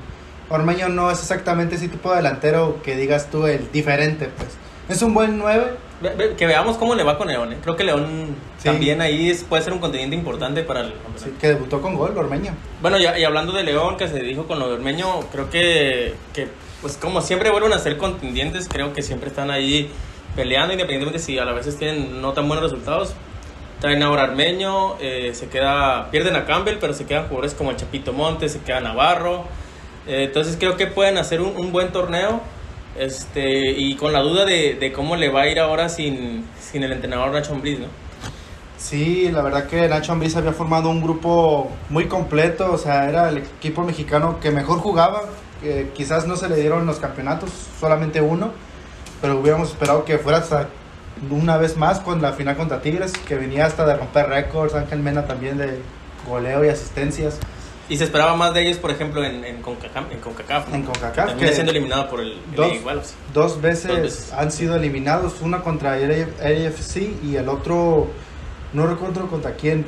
[0.50, 4.50] Ormeño no es exactamente ese tipo de delantero que digas tú el diferente, pues.
[4.88, 5.88] Es un buen 9.
[6.38, 7.52] Que veamos cómo le va con León.
[7.52, 7.58] ¿eh?
[7.60, 11.82] Creo que León también ahí puede ser un continente importante para el Sí, que debutó
[11.82, 12.52] con gol, Ormeño.
[12.80, 16.14] Bueno, y, y, hablando de León, que se dijo con lo de Ormeño, creo que,
[16.32, 16.48] que,
[16.80, 19.90] pues como siempre vuelven a ser contendientes, creo que siempre están ahí
[20.36, 23.14] peleando, independientemente si a la veces tienen no tan buenos resultados.
[23.80, 27.76] Traen ahora Armeño, eh, se queda, pierden a Campbell, pero se quedan jugadores como el
[27.76, 29.44] Chapito Montes, se queda Navarro.
[30.08, 32.40] Eh, entonces creo que pueden hacer un, buen torneo.
[32.98, 36.90] Este, y con la duda de, cómo le va a ir ahora sin, sin el
[36.90, 37.86] entrenador Nacho Ambriz, ¿no?
[38.76, 43.28] Sí, la verdad que Nacho Ambriz había formado un grupo muy completo, o sea, era
[43.28, 45.22] el equipo mexicano que mejor jugaba,
[45.94, 48.52] quizás no se le dieron los campeonatos, solamente uno,
[49.20, 50.68] pero hubiéramos esperado que fuera hasta
[51.30, 55.00] una vez más con la final contra Tigres, que venía hasta de romper récords, Ángel
[55.00, 55.80] Mena también de
[56.28, 57.38] goleo y asistencias.
[57.88, 60.12] Y se esperaba más de ellos, por ejemplo, en, en, CONCACAF.
[60.12, 60.74] En CONCACAF.
[60.74, 61.34] En CONCACAF.
[61.36, 67.24] Que siendo eliminado por el, dos, dos, veces han sido eliminados, una contra el AFC
[67.24, 68.08] y el otro,
[68.74, 69.86] no recuerdo contra quién,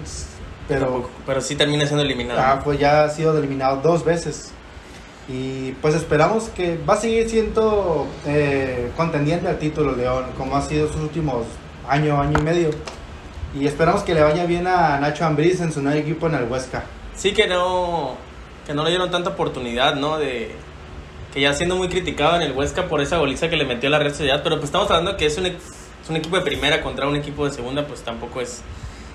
[0.67, 1.11] pero...
[1.27, 2.41] pero sí termina siendo eliminado.
[2.43, 4.53] Ah, pues ya ha sido eliminado dos veces.
[5.33, 10.63] Y pues esperamos que va a seguir siendo eh, contendiente al título León, como ha
[10.63, 11.47] sido sus últimos
[11.89, 12.71] año, año y medio.
[13.55, 16.45] Y esperamos que le vaya bien a Nacho Ambriz en su nuevo equipo en el
[16.51, 16.83] Huesca.
[17.15, 18.17] Sí que no,
[18.67, 20.19] que no le dieron tanta oportunidad, ¿no?
[20.19, 20.51] De
[21.33, 23.93] que ya siendo muy criticado en el Huesca por esa goliza que le metió a
[23.93, 25.61] la Real Sociedad, pero pues estamos hablando que es un, es
[26.09, 28.63] un equipo de primera contra un equipo de segunda, pues tampoco es...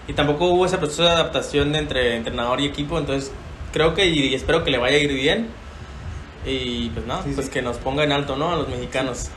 [0.08, 3.34] Y tampoco hubo ese proceso de adaptación entre entrenador y equipo, entonces
[3.74, 5.65] creo que y espero que le vaya a ir bien
[6.46, 8.52] y pues nada, pues que nos ponga en alto, ¿no?
[8.52, 9.30] A los mexicanos.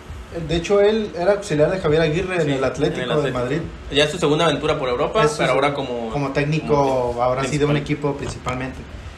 [0.46, 3.60] De hecho, él era auxiliar de Javier Aguirre en, el Atlético de Madrid.
[3.90, 6.10] Ya es su segunda aventura por Europa, pero ahora como...
[6.10, 8.76] Como técnico, ahora sí de un equipo principalmente.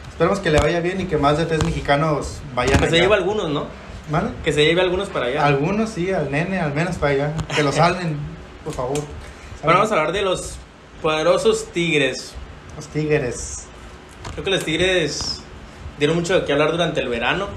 [0.09, 3.15] Esperemos que le vaya bien y que más de tres mexicanos vayan Que se lleve
[3.15, 3.65] algunos, ¿no?
[4.09, 4.29] ¿Vale?
[4.43, 5.45] Que se lleve algunos para allá.
[5.45, 7.33] Algunos, sí, al nene, al menos para allá.
[7.53, 8.17] Que lo salven,
[8.63, 8.99] por favor.
[9.63, 10.55] Ahora vamos a hablar de los
[11.01, 12.33] poderosos Tigres.
[12.77, 13.65] Los Tigres.
[14.31, 15.41] Creo que los Tigres
[15.99, 17.47] dieron mucho de qué hablar durante el verano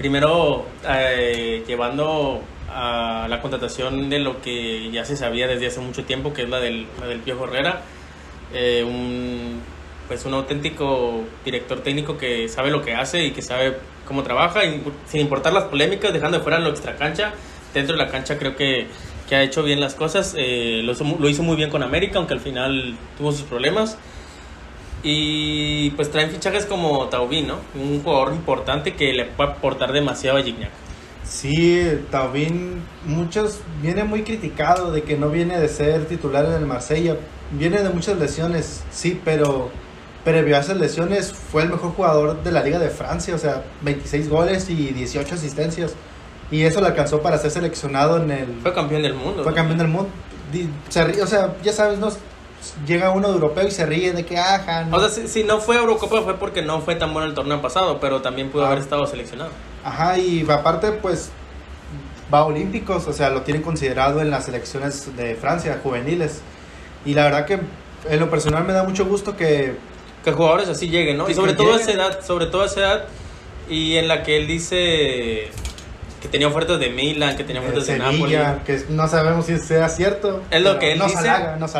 [0.00, 2.40] primero eh, llevando
[2.72, 6.48] a la contratación de lo que ya se sabía desde hace mucho tiempo, que es
[6.48, 7.82] la del, la del Piojo Herrera,
[8.54, 9.60] eh, un,
[10.08, 14.62] pues un auténtico director técnico que sabe lo que hace y que sabe cómo trabaja,
[15.06, 17.34] sin importar las polémicas, dejando de fuera lo extra cancha,
[17.74, 18.86] dentro de la cancha creo que,
[19.28, 22.40] que ha hecho bien las cosas, eh, lo hizo muy bien con América, aunque al
[22.40, 23.98] final tuvo sus problemas.
[25.02, 27.56] Y pues traen fichajes como Taubín, ¿no?
[27.74, 30.70] Un jugador importante que le puede aportar demasiado a Gignac.
[31.24, 36.66] Sí, Taubín, muchos viene muy criticado de que no viene de ser titular en el
[36.66, 37.16] Marsella.
[37.52, 39.70] Viene de muchas lesiones, sí, pero
[40.24, 43.64] previo a esas lesiones fue el mejor jugador de la Liga de Francia, o sea,
[43.82, 45.94] 26 goles y 18 asistencias.
[46.50, 48.60] Y eso le alcanzó para ser seleccionado en el...
[48.60, 49.44] Fue campeón del mundo.
[49.44, 50.10] Fue campeón del mundo.
[50.88, 52.10] O sea, ya sabes, no,
[52.86, 54.86] llega uno de europeo y se ríe de que, ajá.
[54.90, 58.00] O sea, si, no fue Eurocopa fue porque no fue tan bueno el torneo pasado,
[58.00, 58.82] pero también pudo haber ah.
[58.82, 59.50] estado seleccionado.
[59.84, 61.30] Ajá, y aparte, pues
[62.32, 66.40] va a Olímpicos, o sea, lo tienen considerado en las selecciones de Francia, juveniles.
[67.04, 67.60] Y la verdad que
[68.08, 69.76] en lo personal me da mucho gusto que...
[70.24, 71.28] Que jugadores así lleguen, ¿no?
[71.30, 73.04] Y sobre todo a esa edad, sobre todo a esa edad,
[73.68, 75.50] y en la que él dice
[76.20, 78.36] que tenía ofertas de Milan, que tenía ofertas de, Napoli.
[78.66, 80.42] que no sabemos si sea cierto.
[80.50, 81.30] Es lo que él dice,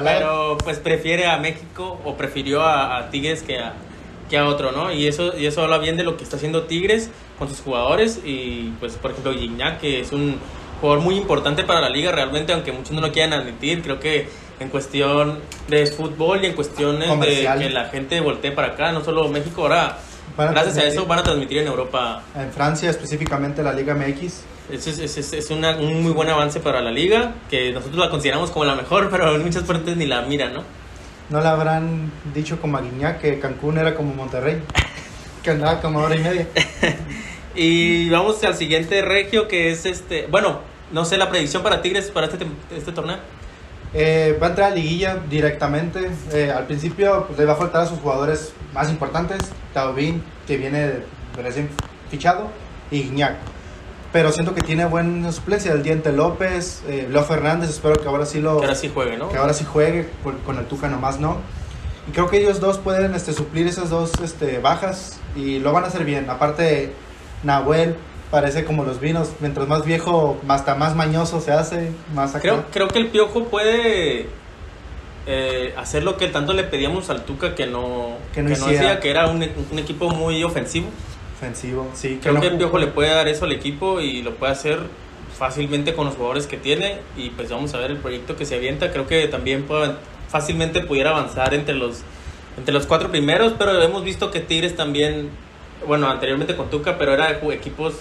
[0.03, 3.75] pero pues prefiere a México o prefirió a, Tigres que a,
[4.31, 4.93] que a otro, ¿no?
[4.93, 8.21] Y eso, y eso habla bien de lo que está haciendo Tigres con sus jugadores
[8.25, 10.39] y pues por ejemplo Gignac, que es un
[10.81, 14.29] jugador muy importante para la liga realmente, aunque muchos no lo quieran admitir, creo que
[14.59, 19.03] en cuestión de fútbol y en cuestiones de que la gente voltee para acá, no
[19.05, 19.99] solo México, ahora
[20.37, 22.23] Gracias a eso van a transmitir en Europa.
[22.35, 24.23] En Francia, específicamente la Liga MX.
[24.71, 28.09] Es, es, es, es una, un muy buen avance para la liga, que nosotros la
[28.09, 30.63] consideramos como la mejor, pero en muchas partes ni la miran, ¿no?
[31.29, 34.63] No le habrán dicho como a Guiñac que Cancún era como Monterrey,
[35.43, 36.47] que andaba como hora y media.
[37.55, 40.27] y vamos al siguiente regio, que es este.
[40.27, 40.61] Bueno,
[40.93, 43.19] no sé la predicción para Tigres para este, este torneo.
[43.93, 46.11] Eh, va a entrar a liguilla directamente.
[46.33, 49.39] Eh, al principio pues, le va a faltar a sus jugadores más importantes.
[49.75, 51.05] Taubín, que viene
[51.37, 51.69] recién
[52.11, 52.49] fichado,
[52.91, 53.37] y Guiñac.
[54.13, 55.73] Pero siento que tiene buena suplencia.
[55.73, 58.59] El Diente López, eh, Leo Fernández, espero que ahora sí lo...
[58.59, 59.29] Que ahora sí juegue, ¿no?
[59.29, 61.37] Que ahora sí juegue, con, con el Tuca nomás no.
[62.09, 65.85] Y creo que ellos dos pueden este, suplir esas dos este, bajas y lo van
[65.85, 66.29] a hacer bien.
[66.29, 66.93] Aparte,
[67.45, 67.97] Nahuel
[68.31, 69.33] parece como los vinos.
[69.41, 72.41] Mientras más viejo, hasta más mañoso se hace, más acá.
[72.41, 74.27] Creo, creo que el Piojo puede
[75.27, 79.01] eh, hacer lo que tanto le pedíamos al Tuca que no, Que no que hacía,
[79.01, 80.89] que era un, un equipo muy ofensivo.
[81.37, 82.19] Ofensivo, sí.
[82.23, 84.79] Creo no que el Piojo le puede dar eso al equipo y lo puede hacer
[85.37, 88.57] fácilmente con los jugadores que tiene y pues vamos a ver el proyecto que se
[88.57, 88.93] avienta.
[88.93, 89.93] Creo que también puede,
[90.29, 92.03] fácilmente pudiera avanzar entre los,
[92.59, 95.31] entre los cuatro primeros, pero hemos visto que Tigres también,
[95.87, 97.95] bueno, anteriormente con Tuca, pero era equipos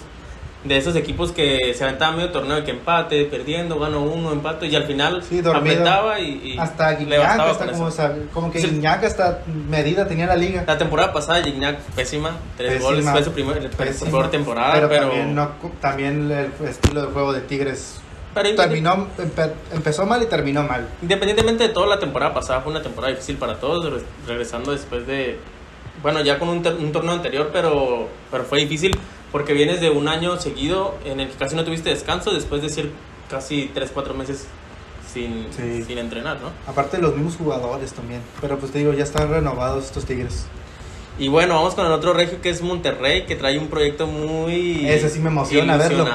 [0.64, 4.66] de esos equipos que se aventaban medio torneo de que empate, perdiendo, gano uno, empate
[4.66, 7.90] y al final Sí, apretaba y, y Hasta bastaba hasta como,
[8.34, 8.66] como que Sí.
[8.68, 10.62] Guiñac hasta medida tenía la liga.
[10.66, 14.10] La temporada pasada Gignac pésima, tres Pésima, goles, fue su primer, Pésimo.
[14.10, 17.98] peor temporada, pero, también, no- también el estilo de juego de Tigres
[18.34, 20.86] pero terminó, empe- empezó mal y terminó mal.
[21.02, 25.04] Independientemente de todo, la temporada pasada fue una temporada difícil para todos, re- regresando después
[25.06, 25.38] de,
[26.02, 28.96] bueno, ya con un, un torneo anterior, pero, pero fue difícil
[29.32, 32.68] porque vienes de un año seguido en el que casi no tuviste descanso después de
[32.68, 32.90] ser
[33.30, 34.46] casi 3, 4 meses
[35.12, 35.82] sin, Sí.
[35.84, 36.50] sin entrenar, ¿no?
[36.66, 38.20] Aparte de los mismos jugadores también.
[38.40, 40.46] Pero pues te digo, ya están renovados estos Tigres.
[41.18, 44.88] Y bueno, vamos con el otro regio que es Monterrey, que trae un proyecto muy
[44.88, 46.06] Ese sí me emociona verlo.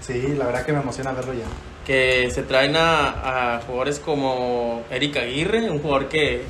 [0.00, 1.44] Sí, la verdad que me emociona verlo ya.
[1.86, 6.42] que se traen a, a jugadores como Eric Aguirre, un jugador que,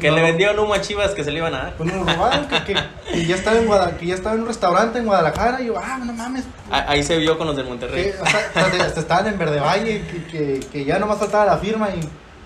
[0.00, 0.16] que No.
[0.16, 1.76] le vendieron humo a Chivas que se le iban a dar.
[1.76, 2.74] Pues nos robaron, que, que,
[3.14, 5.74] que ya estaba en Guada- que ya estaba en un restaurante en Guadalajara y yo,
[5.78, 6.44] ah, no mames.
[6.70, 8.04] Ah, Ahí se vio con los del Monterrey.
[8.04, 11.58] Que, o sea, hasta, estaban en Verde Valle, que, que, que ya nomás faltaba la
[11.58, 12.00] firma y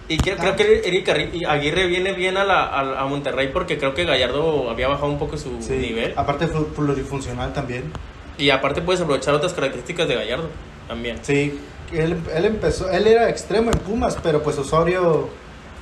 [0.06, 1.08] Y creo, creo que Eric
[1.48, 5.18] Aguirre viene bien a, la, a, a Monterrey porque creo que Gallardo había bajado un
[5.18, 6.12] poco su sí, nivel.
[6.16, 7.90] aparte plurifuncional también.
[8.36, 10.48] Y aparte puedes aprovechar otras características de Gallardo
[10.88, 11.18] también.
[11.22, 11.58] Sí,
[11.92, 15.28] él, él empezó, él era extremo en Pumas, pero pues Osorio...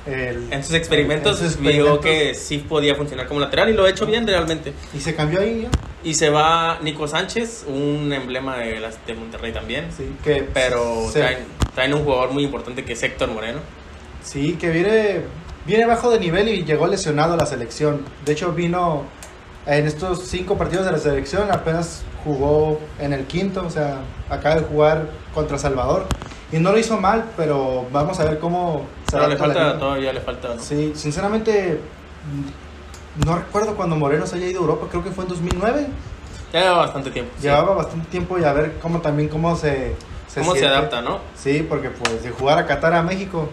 [0.05, 3.73] el- En sus experimentos en sus vio experimentos, que sí podía funcionar como lateral y
[3.73, 4.73] lo ha hecho bien realmente.
[4.93, 5.69] Y se cambió ahí ya.
[6.03, 9.87] Y se va Nico Sánchez, un emblema de, las, de Monterrey también.
[9.95, 11.37] Sí, que Pero se- traen,
[11.73, 13.59] traen un jugador muy importante que es Héctor Moreno.
[14.21, 15.21] Sí, que viene,
[15.65, 18.03] viene bajo de nivel y llegó lesionado a la selección.
[18.25, 19.03] De hecho, vino
[19.65, 24.55] en estos cinco partidos de la selección, apenas jugó en el quinto, o sea, acaba
[24.55, 26.05] de jugar contra Salvador.
[26.53, 30.13] Y no lo hizo mal, pero vamos a ver cómo se Pero le falta, todavía
[30.13, 30.53] le falta.
[30.53, 30.61] ¿no?
[30.61, 31.79] Sí, sinceramente,
[33.25, 35.87] no recuerdo cuando Moreno se haya ido a Europa, creo que fue en 2009.
[36.53, 37.31] Ya lleva bastante tiempo.
[37.37, 37.43] sí.
[37.43, 39.95] Llevaba bastante tiempo y a ver cómo también cómo se...
[40.35, 41.19] ¿Cómo se adapta, no?
[41.35, 43.49] Sí, porque pues de jugar a Qatar a México,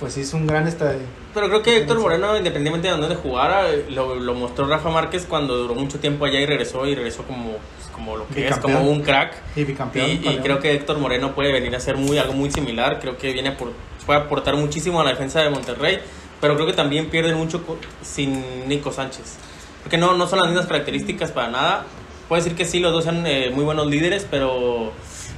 [0.00, 1.00] pues hizo un gran estadio.
[1.32, 5.56] Pero creo que Héctor Moreno, independientemente de dónde jugara, lo, lo mostró Rafa Márquez cuando
[5.56, 8.80] duró mucho tiempo allá y regresó y regresó como, pues, como lo que es, como
[8.80, 9.34] un crack.
[9.54, 10.10] Y bicampeón.
[10.10, 13.00] Y, creo que Héctor Moreno puede venir a hacer muy, algo muy similar.
[13.00, 13.72] Creo que viene a por-
[14.06, 15.98] puede aportar muchísimo a la defensa de Monterrey.
[16.40, 17.62] Pero creo que también pierden mucho
[18.02, 19.36] sin Nico Sánchez.
[19.82, 21.84] Porque no, no son las mismas características para nada.
[22.28, 24.92] Puedo decir que sí, los dos son eh, muy buenos líderes, pero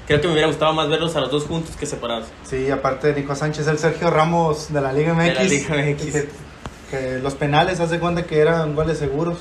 [0.08, 2.26] creo que me hubiera gustado más verlos a los dos juntos que separados.
[2.44, 5.24] Sí, aparte de Nico Sánchez, el Sergio Ramos de la Liga MX.
[5.26, 6.04] De la Liga MX.
[6.12, 6.28] Que,
[6.90, 9.38] que los penales, hace cuenta que eran goles seguros.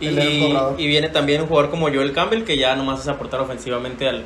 [0.00, 4.06] Y, y viene también un jugador como Joel Campbell, que ya nomás es aportar ofensivamente
[4.08, 4.24] al,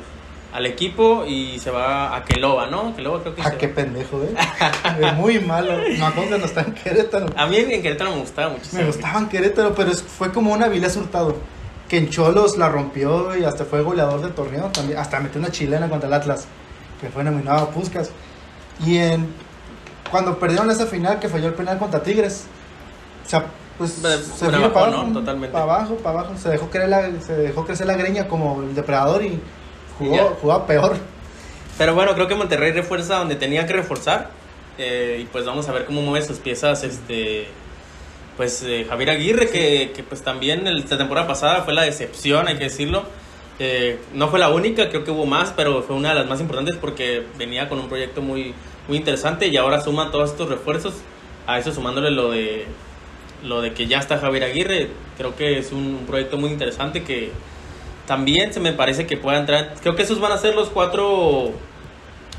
[0.53, 2.93] al equipo y se va a Keloba, ¿no?
[2.93, 3.75] Keloba creo que Ah, qué va.
[3.75, 4.33] pendejo, ¿eh?
[5.01, 5.77] Es muy malo.
[5.77, 7.25] Me acuerdo cuando estaba en Querétaro.
[7.37, 8.81] A mí en Querétaro me gustaba muchísimo.
[8.81, 11.37] Me gustaba en Querétaro, pero fue como una Vilés Hurtado.
[11.91, 14.67] Que en Cholos la rompió y hasta fue goleador del torneo.
[14.67, 16.45] También, hasta metió una chilena contra el Atlas,
[17.01, 18.11] que fue nominado a Puskas.
[18.85, 19.27] Y en,
[20.09, 22.45] cuando perdieron esa final, que falló el penal contra Tigres,
[23.25, 23.43] o sea,
[23.77, 25.19] pues se vino para abajo, ¿no?
[25.19, 25.51] Totalmente.
[25.51, 26.37] para abajo, para abajo.
[26.37, 29.37] Se dejó, crecer la, se dejó crecer la greña como el depredador y
[29.99, 30.95] jugó, jugaba peor.
[31.77, 34.29] Pero bueno, creo que Monterrey refuerza donde tenía que reforzar.
[34.77, 37.49] eh, y pues vamos a ver cómo mueve sus piezas este
[38.37, 42.47] pues eh, Javier Aguirre, que, que, pues también el- la temporada pasada fue la decepción,
[42.47, 43.03] hay que decirlo.
[43.59, 46.41] Eh, no fue la única, creo que hubo más, pero fue una de las más
[46.41, 48.53] importantes porque venía con un proyecto muy,
[48.87, 50.95] muy interesante y ahora suma todos estos refuerzos.
[51.47, 52.65] A eso sumándole lo de
[53.43, 57.03] lo de que ya está Javier Aguirre, creo que es un, un proyecto muy interesante
[57.03, 57.31] que
[58.07, 59.75] también se me parece que pueda entrar.
[59.81, 61.51] Creo que esos van a ser los cuatro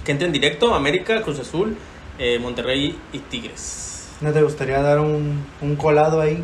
[0.04, 1.76] que entren directo: América, Cruz Azul,
[2.18, 3.91] eh, Monterrey y Tigres.
[4.22, 6.42] ¿No te gustaría dar un, un colado ahí?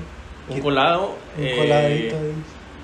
[0.48, 1.14] Un colado.
[1.36, 2.32] Un eh, coladito ahí.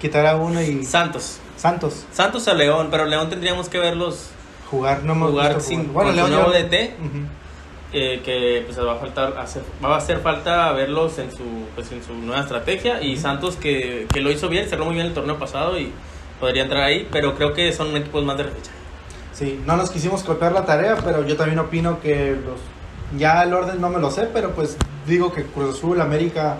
[0.00, 1.40] Quitar a uno y Santos.
[1.56, 2.06] Santos.
[2.12, 4.30] Santos a León, pero León tendríamos que verlos
[4.70, 6.94] Jugar, no hemos jugar sin Bueno, con su León nuevo DT.
[7.96, 11.44] Eh, que pues va a faltar hacer, va a hacer falta verlos en su
[11.76, 15.06] pues en su nueva estrategia y Santos que, que lo hizo bien cerró muy bien
[15.06, 15.92] el torneo pasado y
[16.40, 18.76] podría entrar ahí pero creo que son equipos más de repechaje
[19.32, 22.58] sí no nos quisimos copiar la tarea pero yo también opino que los
[23.18, 26.56] ya el orden no me lo sé pero pues digo que Cruz Azul América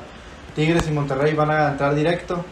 [0.55, 2.45] Tigres y Monterrey van a entrar directo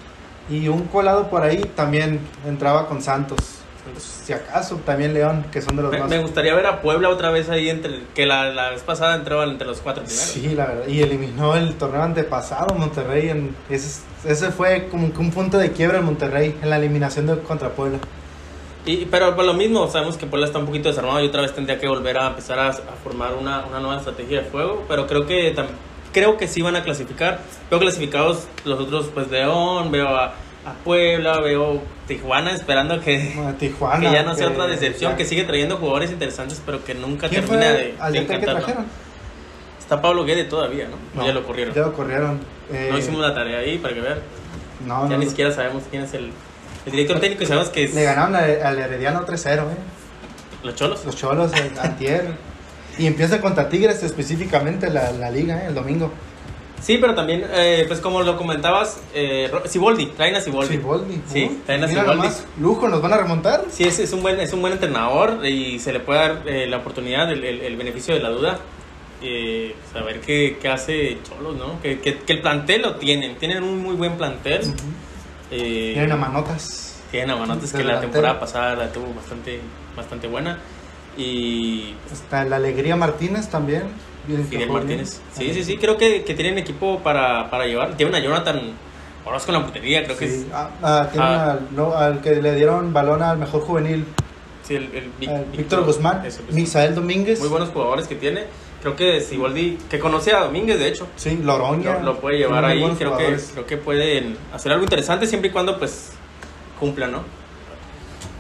[0.51, 3.63] y un colado por ahí también entraba con Santos
[3.99, 6.09] si acaso, también León, que son de los me, más...
[6.09, 9.45] Me gustaría ver a Puebla otra vez ahí, entre que la, la vez pasada entraba
[9.45, 10.29] entre los cuatro primeros.
[10.29, 13.31] Sí, la verdad, y eliminó el torneo antepasado Monterrey.
[13.31, 17.27] En, ese, ese fue como que un punto de quiebra en Monterrey, en la eliminación
[17.27, 17.99] de, contra Puebla.
[18.85, 21.55] Y, pero por lo mismo, sabemos que Puebla está un poquito desarmado y otra vez
[21.55, 25.07] tendría que volver a empezar a, a formar una, una, nueva estrategia de juego, pero
[25.07, 25.55] creo que
[26.13, 27.41] creo que sí van a clasificar.
[27.71, 34.01] Veo clasificados los otros, pues León, veo a a Puebla, veo Tijuana esperando que, Tijuana,
[34.01, 37.73] que ya no sea otra decepción, que sigue trayendo jugadores interesantes, pero que nunca termina
[37.73, 38.85] de, de encantar.
[39.79, 40.97] Está Pablo Guede todavía, ¿no?
[41.15, 41.75] no ya lo corrieron.
[41.75, 42.41] Ya lo corrieron.
[42.73, 44.19] Eh, no hicimos la tarea ahí para que vean.
[44.87, 46.31] No, ya no, ni siquiera sabemos quién es el,
[46.87, 47.95] el director técnico sabemos que es...
[47.95, 49.65] Le ganaron al Herediano 3-0, ¿eh?
[50.63, 51.05] ¿Los Cholos?
[51.05, 52.35] Los Cholos, el Antier.
[52.99, 55.67] y empieza contra Tigres específicamente la, la liga, ¿eh?
[55.69, 56.11] El domingo.
[56.81, 60.77] Sí, pero también, eh, pues como lo comentabas, eh, Siboldi, traen a Siboldi.
[60.79, 61.23] Siboldi.
[61.33, 62.29] Sí, traen a Siboldi.
[62.59, 63.67] lujo, ¿nos van a remontar?
[63.71, 66.67] Sí, es, es, un buen, es un buen entrenador y se le puede dar eh,
[66.67, 68.59] la oportunidad, el, el, el, beneficio de la duda.
[69.23, 71.81] Eh, saber qué, qué hace Cholos, ¿no?
[71.81, 74.63] Que, que, que, el plantel lo tienen, tienen un muy buen plantel.
[74.63, 75.12] Uh -huh.
[75.59, 77.01] Tienen a Manotas.
[77.11, 79.61] Tienen a Manotas que la temporada pasada la tuvo bastante,
[79.97, 80.59] bastante buena.
[81.17, 81.95] Y.
[82.11, 83.85] Está la Alegría Martínez también.
[84.49, 85.21] Fidel Martínez.
[85.33, 87.97] Sí, sí, sí, creo que, que tienen equipo para, para llevar.
[87.97, 88.61] Tienen a Jonathan
[89.25, 90.25] Orozco en la putería, creo sí.
[90.25, 90.47] que es.
[90.53, 91.51] Ah, ah, ah.
[91.53, 94.07] Al, no, al, que le dieron balón al mejor juvenil.
[94.63, 96.25] Sí, el, el, el Víctor Guzmán.
[96.25, 97.41] Eso, Misael Domínguez.
[97.41, 98.45] Muy buenos jugadores que tiene.
[98.83, 101.07] Creo que Siboldi, que conoce a Domínguez, de hecho.
[101.17, 102.01] Sí, Loroña.
[102.01, 102.85] Lo, lo puede llevar ahí.
[102.99, 106.11] Creo que, creo que pueden hacer algo interesante siempre y cuando, pues,
[106.81, 107.43] cumplan, ¿no?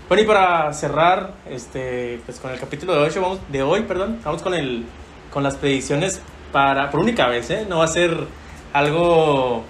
[0.08, 4.18] Bueno, y para cerrar este, pues, con el capítulo de hoy, vamos, de hoy perdón,
[4.22, 4.84] vamos con el
[5.32, 6.20] con las predicciones
[6.52, 7.64] para por única vez, ¿eh?
[7.66, 8.26] No va a ser
[8.72, 9.64] algo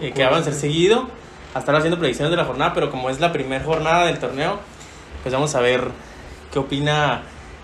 [0.00, 1.08] eh, que va a ser seguido,
[1.54, 4.60] a estar haciendo predicciones de la jornada, pero como es la primera jornada del torneo,
[5.22, 5.88] pues vamos a ver
[6.52, 7.22] qué opina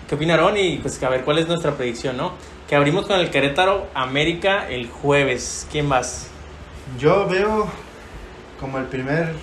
[0.09, 2.33] qué opina Aaron y pues a ver cuál es nuestra predicción, ¿no?
[2.67, 5.67] Que abrimos con el Querétaro América el jueves.
[5.71, 6.27] ¿Quién más?
[6.97, 7.67] Yo veo
[8.59, 9.33] como el primer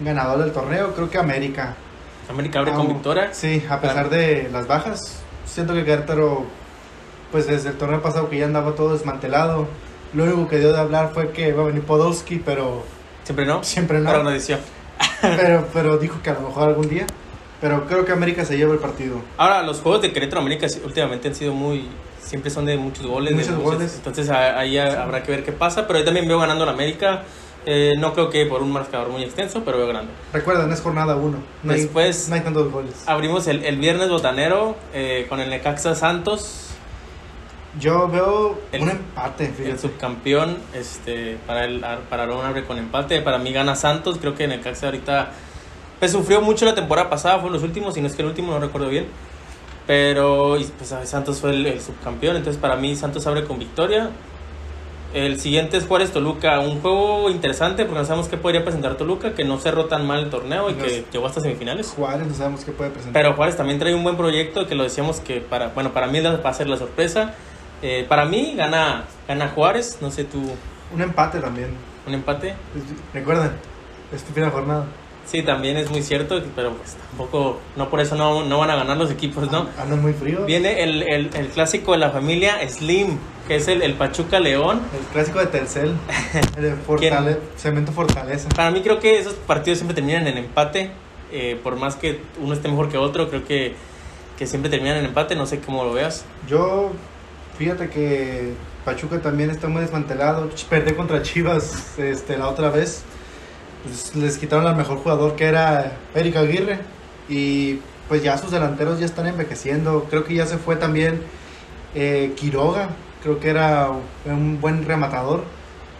[0.00, 1.74] ganador del torneo, creo que América.
[2.28, 3.32] América abre ah, con victoria.
[3.32, 4.10] Sí, a pesar claro.
[4.10, 6.44] de las bajas, siento que Querétaro,
[7.30, 9.66] pues desde el torneo pasado que ya andaba todo desmantelado,
[10.12, 12.84] lo único que dio de hablar fue que iba a venir Podolski, pero...
[13.24, 13.64] Siempre no.
[13.64, 14.04] Siempre no.
[14.04, 14.60] Para una edición.
[15.22, 17.06] pero, pero dijo que a lo mejor algún día.
[17.62, 19.22] Pero creo que América se lleva el partido.
[19.36, 21.88] Ahora, los juegos de Querétaro América últimamente han sido muy...
[22.20, 23.34] Siempre son de muchos goles.
[23.34, 23.94] Muchos, de goles.
[23.96, 25.86] Entonces ahí habrá que ver qué pasa.
[25.86, 27.22] Pero yo también veo ganando la América.
[27.64, 30.10] Eh, no creo que por un marcador muy extenso, pero veo ganando.
[30.32, 31.38] Recuerden, es jornada 1.
[31.62, 32.94] No Después hay, no hay tantos goles.
[33.06, 36.70] Abrimos el, el viernes botanero eh, con el Necaxa Santos.
[37.78, 39.46] Yo veo el, un empate.
[39.46, 39.70] Fíjate.
[39.70, 43.20] El subcampeón este, para el para abre con empate.
[43.20, 44.18] Para mí gana Santos.
[44.18, 45.30] Creo que Necaxa ahorita
[46.02, 47.38] pues, sufrió mucho la temporada pasada.
[47.38, 49.06] Fue los últimos, si no es que el último, no recuerdo bien.
[49.86, 52.34] Pero pues, Santos fue el, el subcampeón.
[52.34, 54.10] Entonces para mí Santos abre con victoria.
[55.14, 59.34] El siguiente es Juárez Toluca, un juego interesante porque no sabemos qué podría presentar Toluca,
[59.34, 61.90] que no cerró tan mal el torneo y que llegó hasta semifinales.
[61.94, 63.22] Juárez no sabemos qué puede presentar.
[63.22, 66.18] Pero Juárez también trae un buen proyecto que lo decíamos que para, bueno, para mí
[66.20, 67.34] va a ser la sorpresa.
[67.82, 70.42] Eh, para mí gana, gana Juárez, no sé tú.
[70.94, 71.76] Un empate también.
[72.06, 72.54] ¿Un empate?
[73.12, 73.52] Recuerden,
[74.12, 74.86] es tu primera jornada.
[75.32, 78.76] Sí, también es muy cierto, pero pues tampoco, no por eso no, no van a
[78.76, 79.66] ganar los equipos, ¿no?
[79.80, 80.44] Andan muy frío.
[80.44, 83.16] Viene el, el, el clásico de la familia Slim,
[83.48, 84.82] que es el, el Pachuca León.
[84.94, 85.96] El clásico de Telcel,
[86.58, 88.50] el de Fortale Cemento Fortaleza.
[88.50, 90.90] Para mí creo que esos partidos siempre terminan en empate,
[91.32, 93.74] eh, por más que uno esté mejor que otro, creo que,
[94.36, 96.26] que siempre terminan en empate, no sé cómo lo veas.
[96.46, 96.90] Yo,
[97.56, 98.52] fíjate que
[98.84, 103.02] Pachuca también está muy desmantelado, perdí contra Chivas este, la otra vez
[103.82, 106.78] pues les quitaron al mejor jugador que era Eric Aguirre
[107.28, 107.78] y
[108.08, 110.06] pues ya sus delanteros ya están envejeciendo.
[110.10, 111.22] Creo que ya se fue también
[111.94, 112.90] eh, Quiroga,
[113.22, 113.90] creo que era
[114.24, 115.44] un buen rematador.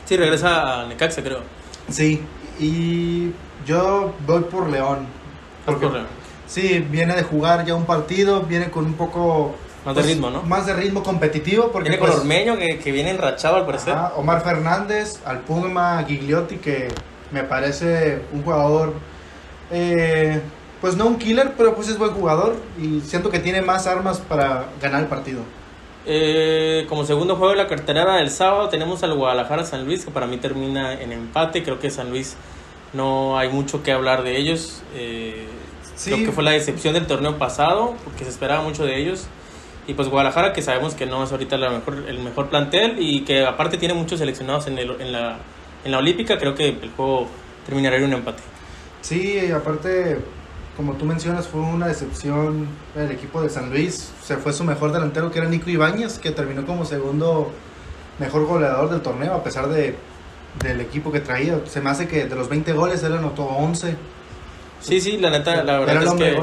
[0.04, 1.40] Sí, regresa a Necaxa, creo.
[1.88, 2.22] Sí,
[2.58, 3.32] y
[3.66, 5.06] yo voy por León.
[5.64, 6.06] Porque, por León.
[6.46, 9.54] Sí, viene de jugar ya un partido, viene con un poco...
[9.84, 10.42] Más pues, de ritmo, ¿no?
[10.42, 11.72] Más de ritmo competitivo.
[11.72, 13.94] Porque, viene pues, con Ormeño, que, que viene enrachado al parecer.
[13.94, 16.88] Ajá, Omar Fernández, al Puma Gigliotti, que
[17.32, 18.94] me parece un jugador,
[19.70, 20.40] eh,
[20.80, 24.18] pues no un killer, pero pues es buen jugador y siento que tiene más armas
[24.18, 25.42] para ganar el partido.
[26.04, 30.10] Eh, como segundo juego de la cartelera del sábado tenemos al Guadalajara San Luis, que
[30.10, 31.62] para mí termina en empate.
[31.62, 32.36] Creo que San Luis
[32.92, 34.82] no hay mucho que hablar de ellos.
[34.94, 35.46] Eh,
[36.04, 39.26] Creo que fue la decepción del torneo pasado, porque se esperaba mucho de ellos.
[39.86, 43.22] Y pues Guadalajara, que sabemos que no es ahorita la mejor, el mejor plantel y
[43.22, 45.38] que aparte tiene muchos seleccionados en, el, en, la,
[45.84, 47.28] en la Olímpica, creo que el juego
[47.66, 48.42] terminará en un empate.
[49.00, 50.18] Sí, aparte,
[50.76, 54.12] como tú mencionas, fue una decepción el equipo de San Luis.
[54.22, 57.50] Se fue su mejor delantero, que era Nico Ibáñez, que terminó como segundo
[58.18, 59.96] mejor goleador del torneo, a pesar de,
[60.62, 61.60] del equipo que traía.
[61.66, 63.96] Se me hace que de los 20 goles él anotó 11.
[64.80, 66.42] Sí, sí, la neta, la verdad es que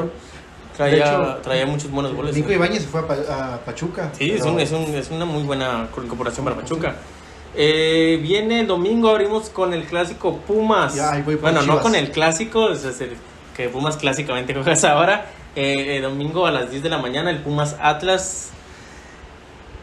[0.75, 2.35] traía, traía muchos buenos goles.
[2.35, 4.11] Nico Ibáñez se fue a, Pachuca.
[4.17, 6.95] Sí, es, un, es, un, es, una muy buena incorporación para Pachuca.
[7.55, 10.95] Eh, viene el domingo, abrimos con el clásico Pumas.
[11.41, 13.17] bueno, no con el clásico, es el
[13.55, 15.25] que Pumas clásicamente juegas ahora.
[15.55, 18.51] Eh, eh, domingo a las 10 de la mañana, el Pumas Atlas.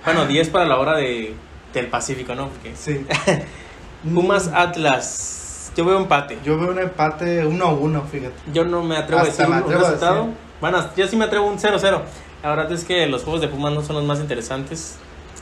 [0.04, 1.34] Bueno, 10 para la hora de,
[1.74, 2.50] del Pacífico, ¿no?
[2.74, 3.04] Sí.
[4.14, 5.72] Pumas Atlas.
[5.76, 6.38] Yo veo empate.
[6.44, 8.34] Yo veo un empate 1-1, fíjate.
[8.52, 10.28] Yo no me atrevo a decir un resultado.
[10.60, 12.00] Bueno, yo sí me atrevo un 0-0.
[12.42, 14.96] La verdad es que los juegos de Pumas no son los más interesantes.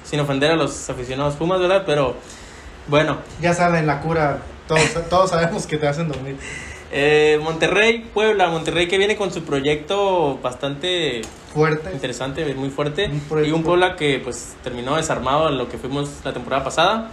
[0.05, 1.82] Sin ofender a los aficionados Pumas, ¿verdad?
[1.86, 2.16] Pero
[2.88, 3.18] bueno.
[3.40, 4.38] Ya saben, la cura.
[4.68, 6.36] Todos, todos sabemos que te hacen dormir.
[6.92, 8.48] Eh, Monterrey, Puebla.
[8.48, 11.90] Monterrey que viene con su proyecto bastante fuerte.
[11.92, 13.11] Interesante, muy fuerte.
[13.44, 17.11] y un Puebla que pues terminó desarmado en lo que fuimos la temporada pasada.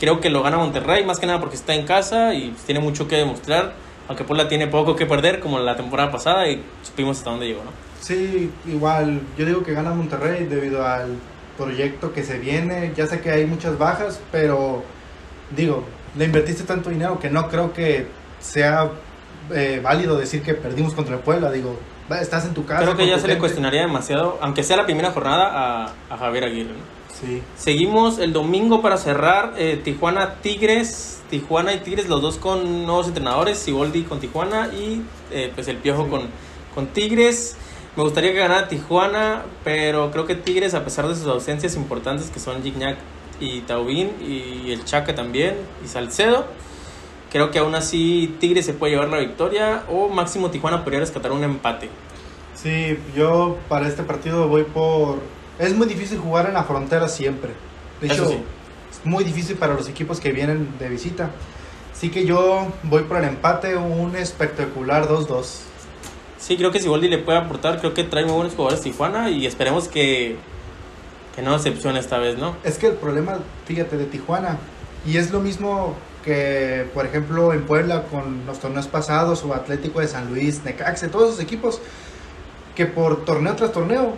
[0.00, 2.80] Creo que lo gana Monterrey, más que nada porque está en casa y pues, tiene
[2.80, 3.74] mucho que demostrar.
[4.06, 7.62] Aunque Puebla tiene poco que perder, como la temporada pasada, y supimos hasta dónde llegó,
[7.64, 7.70] ¿no?
[8.00, 9.20] Sí, igual.
[9.36, 11.18] Yo digo que gana Monterrey debido al
[11.58, 12.92] proyecto que se viene.
[12.96, 14.82] Ya sé que hay muchas bajas, pero
[15.54, 15.84] digo,
[16.16, 18.06] le invertiste tanto dinero que no creo que
[18.40, 18.90] sea
[19.52, 21.50] eh, válido decir que perdimos contra el Puebla.
[21.50, 21.78] Digo,
[22.20, 22.82] estás en tu casa.
[22.82, 26.44] Creo que ya se le cuestionaría demasiado, aunque sea la primera jornada, a, a Javier
[26.44, 26.98] Aguirre, ¿no?
[27.56, 31.16] Seguimos el domingo para cerrar eh, Tijuana Tigres.
[31.30, 35.76] Tijuana y Tigres, los dos con nuevos entrenadores, Siboldi con Tijuana y eh, pues el
[35.76, 36.22] Piojo con,
[36.74, 37.56] con Tigres.
[37.98, 42.30] Me gustaría que ganara Tijuana, pero creo que Tigres, a pesar de sus ausencias importantes
[42.30, 42.96] que son Gignac
[43.40, 46.46] y Taubín y el Chaca también y Salcedo,
[47.32, 51.32] creo que aún así Tigres se puede llevar la victoria o máximo Tijuana podría rescatar
[51.32, 51.90] un empate.
[52.54, 55.18] Sí, yo para este partido voy por
[55.58, 57.50] es muy difícil jugar en la frontera siempre.
[58.00, 61.32] De hecho, es muy difícil para los equipos que vienen de visita.
[61.92, 65.62] Así que yo voy por el empate, un espectacular 2-2.
[66.38, 69.30] Sí, creo que si Goldi le puede aportar, creo que trae muy buenos jugadores Tijuana
[69.30, 70.36] y esperemos que,
[71.34, 72.56] que no decepcione esta vez, ¿no?
[72.64, 74.58] Es que el problema, fíjate, de Tijuana,
[75.04, 80.00] y es lo mismo que, por ejemplo, en Puebla con los torneos pasados o Atlético
[80.00, 81.80] de San Luis, Necaxe, todos esos equipos,
[82.74, 84.14] que por torneo tras torneo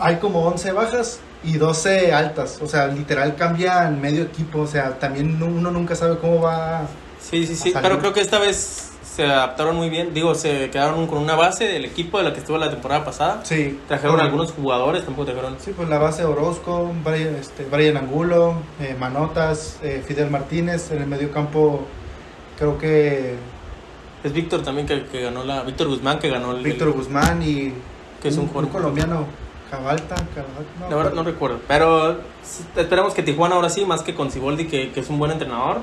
[0.00, 2.58] hay como 11 bajas y 12 altas.
[2.62, 4.60] O sea, literal cambian medio equipo.
[4.60, 6.86] O sea, también uno nunca sabe cómo va.
[7.20, 7.72] Sí, sí, sí.
[7.80, 10.12] Pero creo que esta vez se adaptaron muy bien.
[10.14, 13.44] Digo, se quedaron con una base del equipo de la que estuvo la temporada pasada.
[13.44, 13.78] Sí.
[13.86, 15.56] Trajeron algunos jugadores, tampoco trajeron.
[15.60, 20.90] Sí, pues la base Orozco, Brian, este, Brian Angulo, eh, Manotas, eh, Fidel Martínez.
[20.90, 21.86] En el medio campo,
[22.58, 23.36] creo que.
[24.24, 25.62] Es Víctor también que, ganó la.
[25.62, 26.62] Víctor Guzmán que ganó el.
[26.62, 27.72] Víctor Guzmán y.
[28.20, 29.26] Que es un, un colombiano
[30.90, 31.60] no, verdad no recuerdo.
[31.66, 32.18] Pero
[32.76, 35.80] esperemos que Tijuana ahora sí, más que con Ciboldi, que, es un buen entrenador,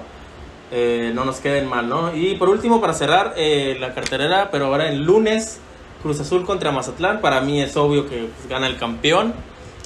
[0.72, 2.15] eh, no nos queden mal, ¿no?
[2.15, 5.59] Y por último, para cerrar eh, la carterera, pero ahora el lunes,
[6.01, 7.22] Cruz Azul contra Mazatlán.
[7.22, 9.34] Para mí es obvio que pues, gana el campeón,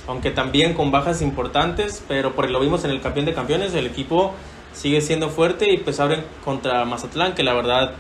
[0.08, 3.88] aunque también con bajas importantes, pero por lo vimos en el campeón de campeones, el
[3.88, 4.34] equipo
[4.74, 7.96] sigue siendo fuerte y pues abren contra Mazatlán, que la verdad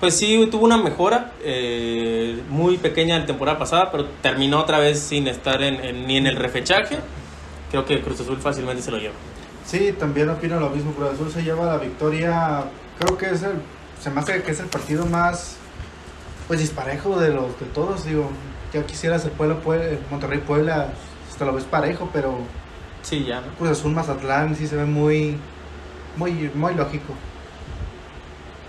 [0.00, 5.00] pues sí, tuvo una mejora eh, muy pequeña la temporada pasada, pero terminó otra vez
[5.00, 6.98] sin estar en, ni en el refechaje.
[7.70, 9.14] Creo que Cruz Azul fácilmente se lo lleva.
[9.66, 10.92] Sí, también opino lo mismo.
[10.92, 12.64] Cruz Azul se lleva la victoria.
[12.98, 13.60] Creo que es el,
[14.00, 15.56] se me hace que es el partido más
[16.46, 18.04] pues disparejo de los de todos.
[18.04, 18.30] Digo,
[18.72, 20.88] ya quisieras el pueblo, el Monterrey Puebla,
[21.28, 22.38] hasta lo ves parejo, pero
[23.02, 23.42] sí, ya.
[23.58, 25.36] Cruz Azul Mazatlán sí se ve muy,
[26.16, 27.14] muy, muy lógico.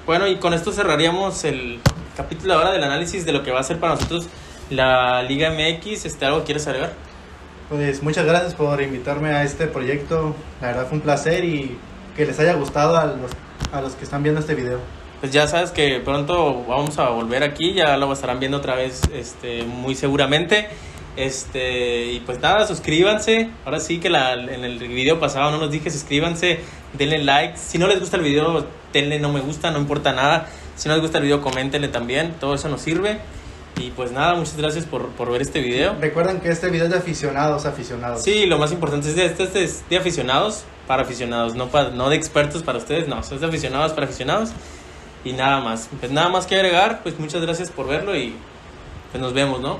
[0.07, 1.79] Bueno, y con esto cerraríamos el
[2.15, 4.27] capítulo ahora del análisis de lo que va a ser para nosotros
[4.69, 6.05] la Liga MX.
[6.05, 6.93] Este, ¿Algo quieres agregar?
[7.69, 10.33] Pues muchas gracias por invitarme a este proyecto.
[10.61, 11.77] La verdad fue un placer y
[12.15, 13.31] que les haya gustado a los,
[13.73, 14.79] a los que están viendo este video.
[15.19, 19.01] Pues ya sabes que pronto vamos a volver aquí, ya lo estarán viendo otra vez
[19.13, 20.69] este, muy seguramente.
[21.17, 23.49] Este, y pues nada, suscríbanse.
[23.65, 26.61] Ahora sí que la, en el video pasado no nos dije suscríbanse,
[26.93, 27.57] denle like.
[27.57, 30.47] Si no les gusta el video, denle no me gusta, no importa nada.
[30.77, 32.35] Si no les gusta el video, coméntenle también.
[32.39, 33.19] Todo eso nos sirve.
[33.79, 35.95] Y pues nada, muchas gracias por, por ver este video.
[35.99, 38.23] Recuerden que este video es de aficionados, aficionados.
[38.23, 41.89] Sí, lo más importante es de, este, este es de aficionados para aficionados, no, para,
[41.89, 44.49] no de expertos para ustedes, no, es de aficionados para aficionados.
[45.23, 48.33] Y nada más, pues nada más que agregar, pues muchas gracias por verlo y
[49.11, 49.79] pues nos vemos, ¿no?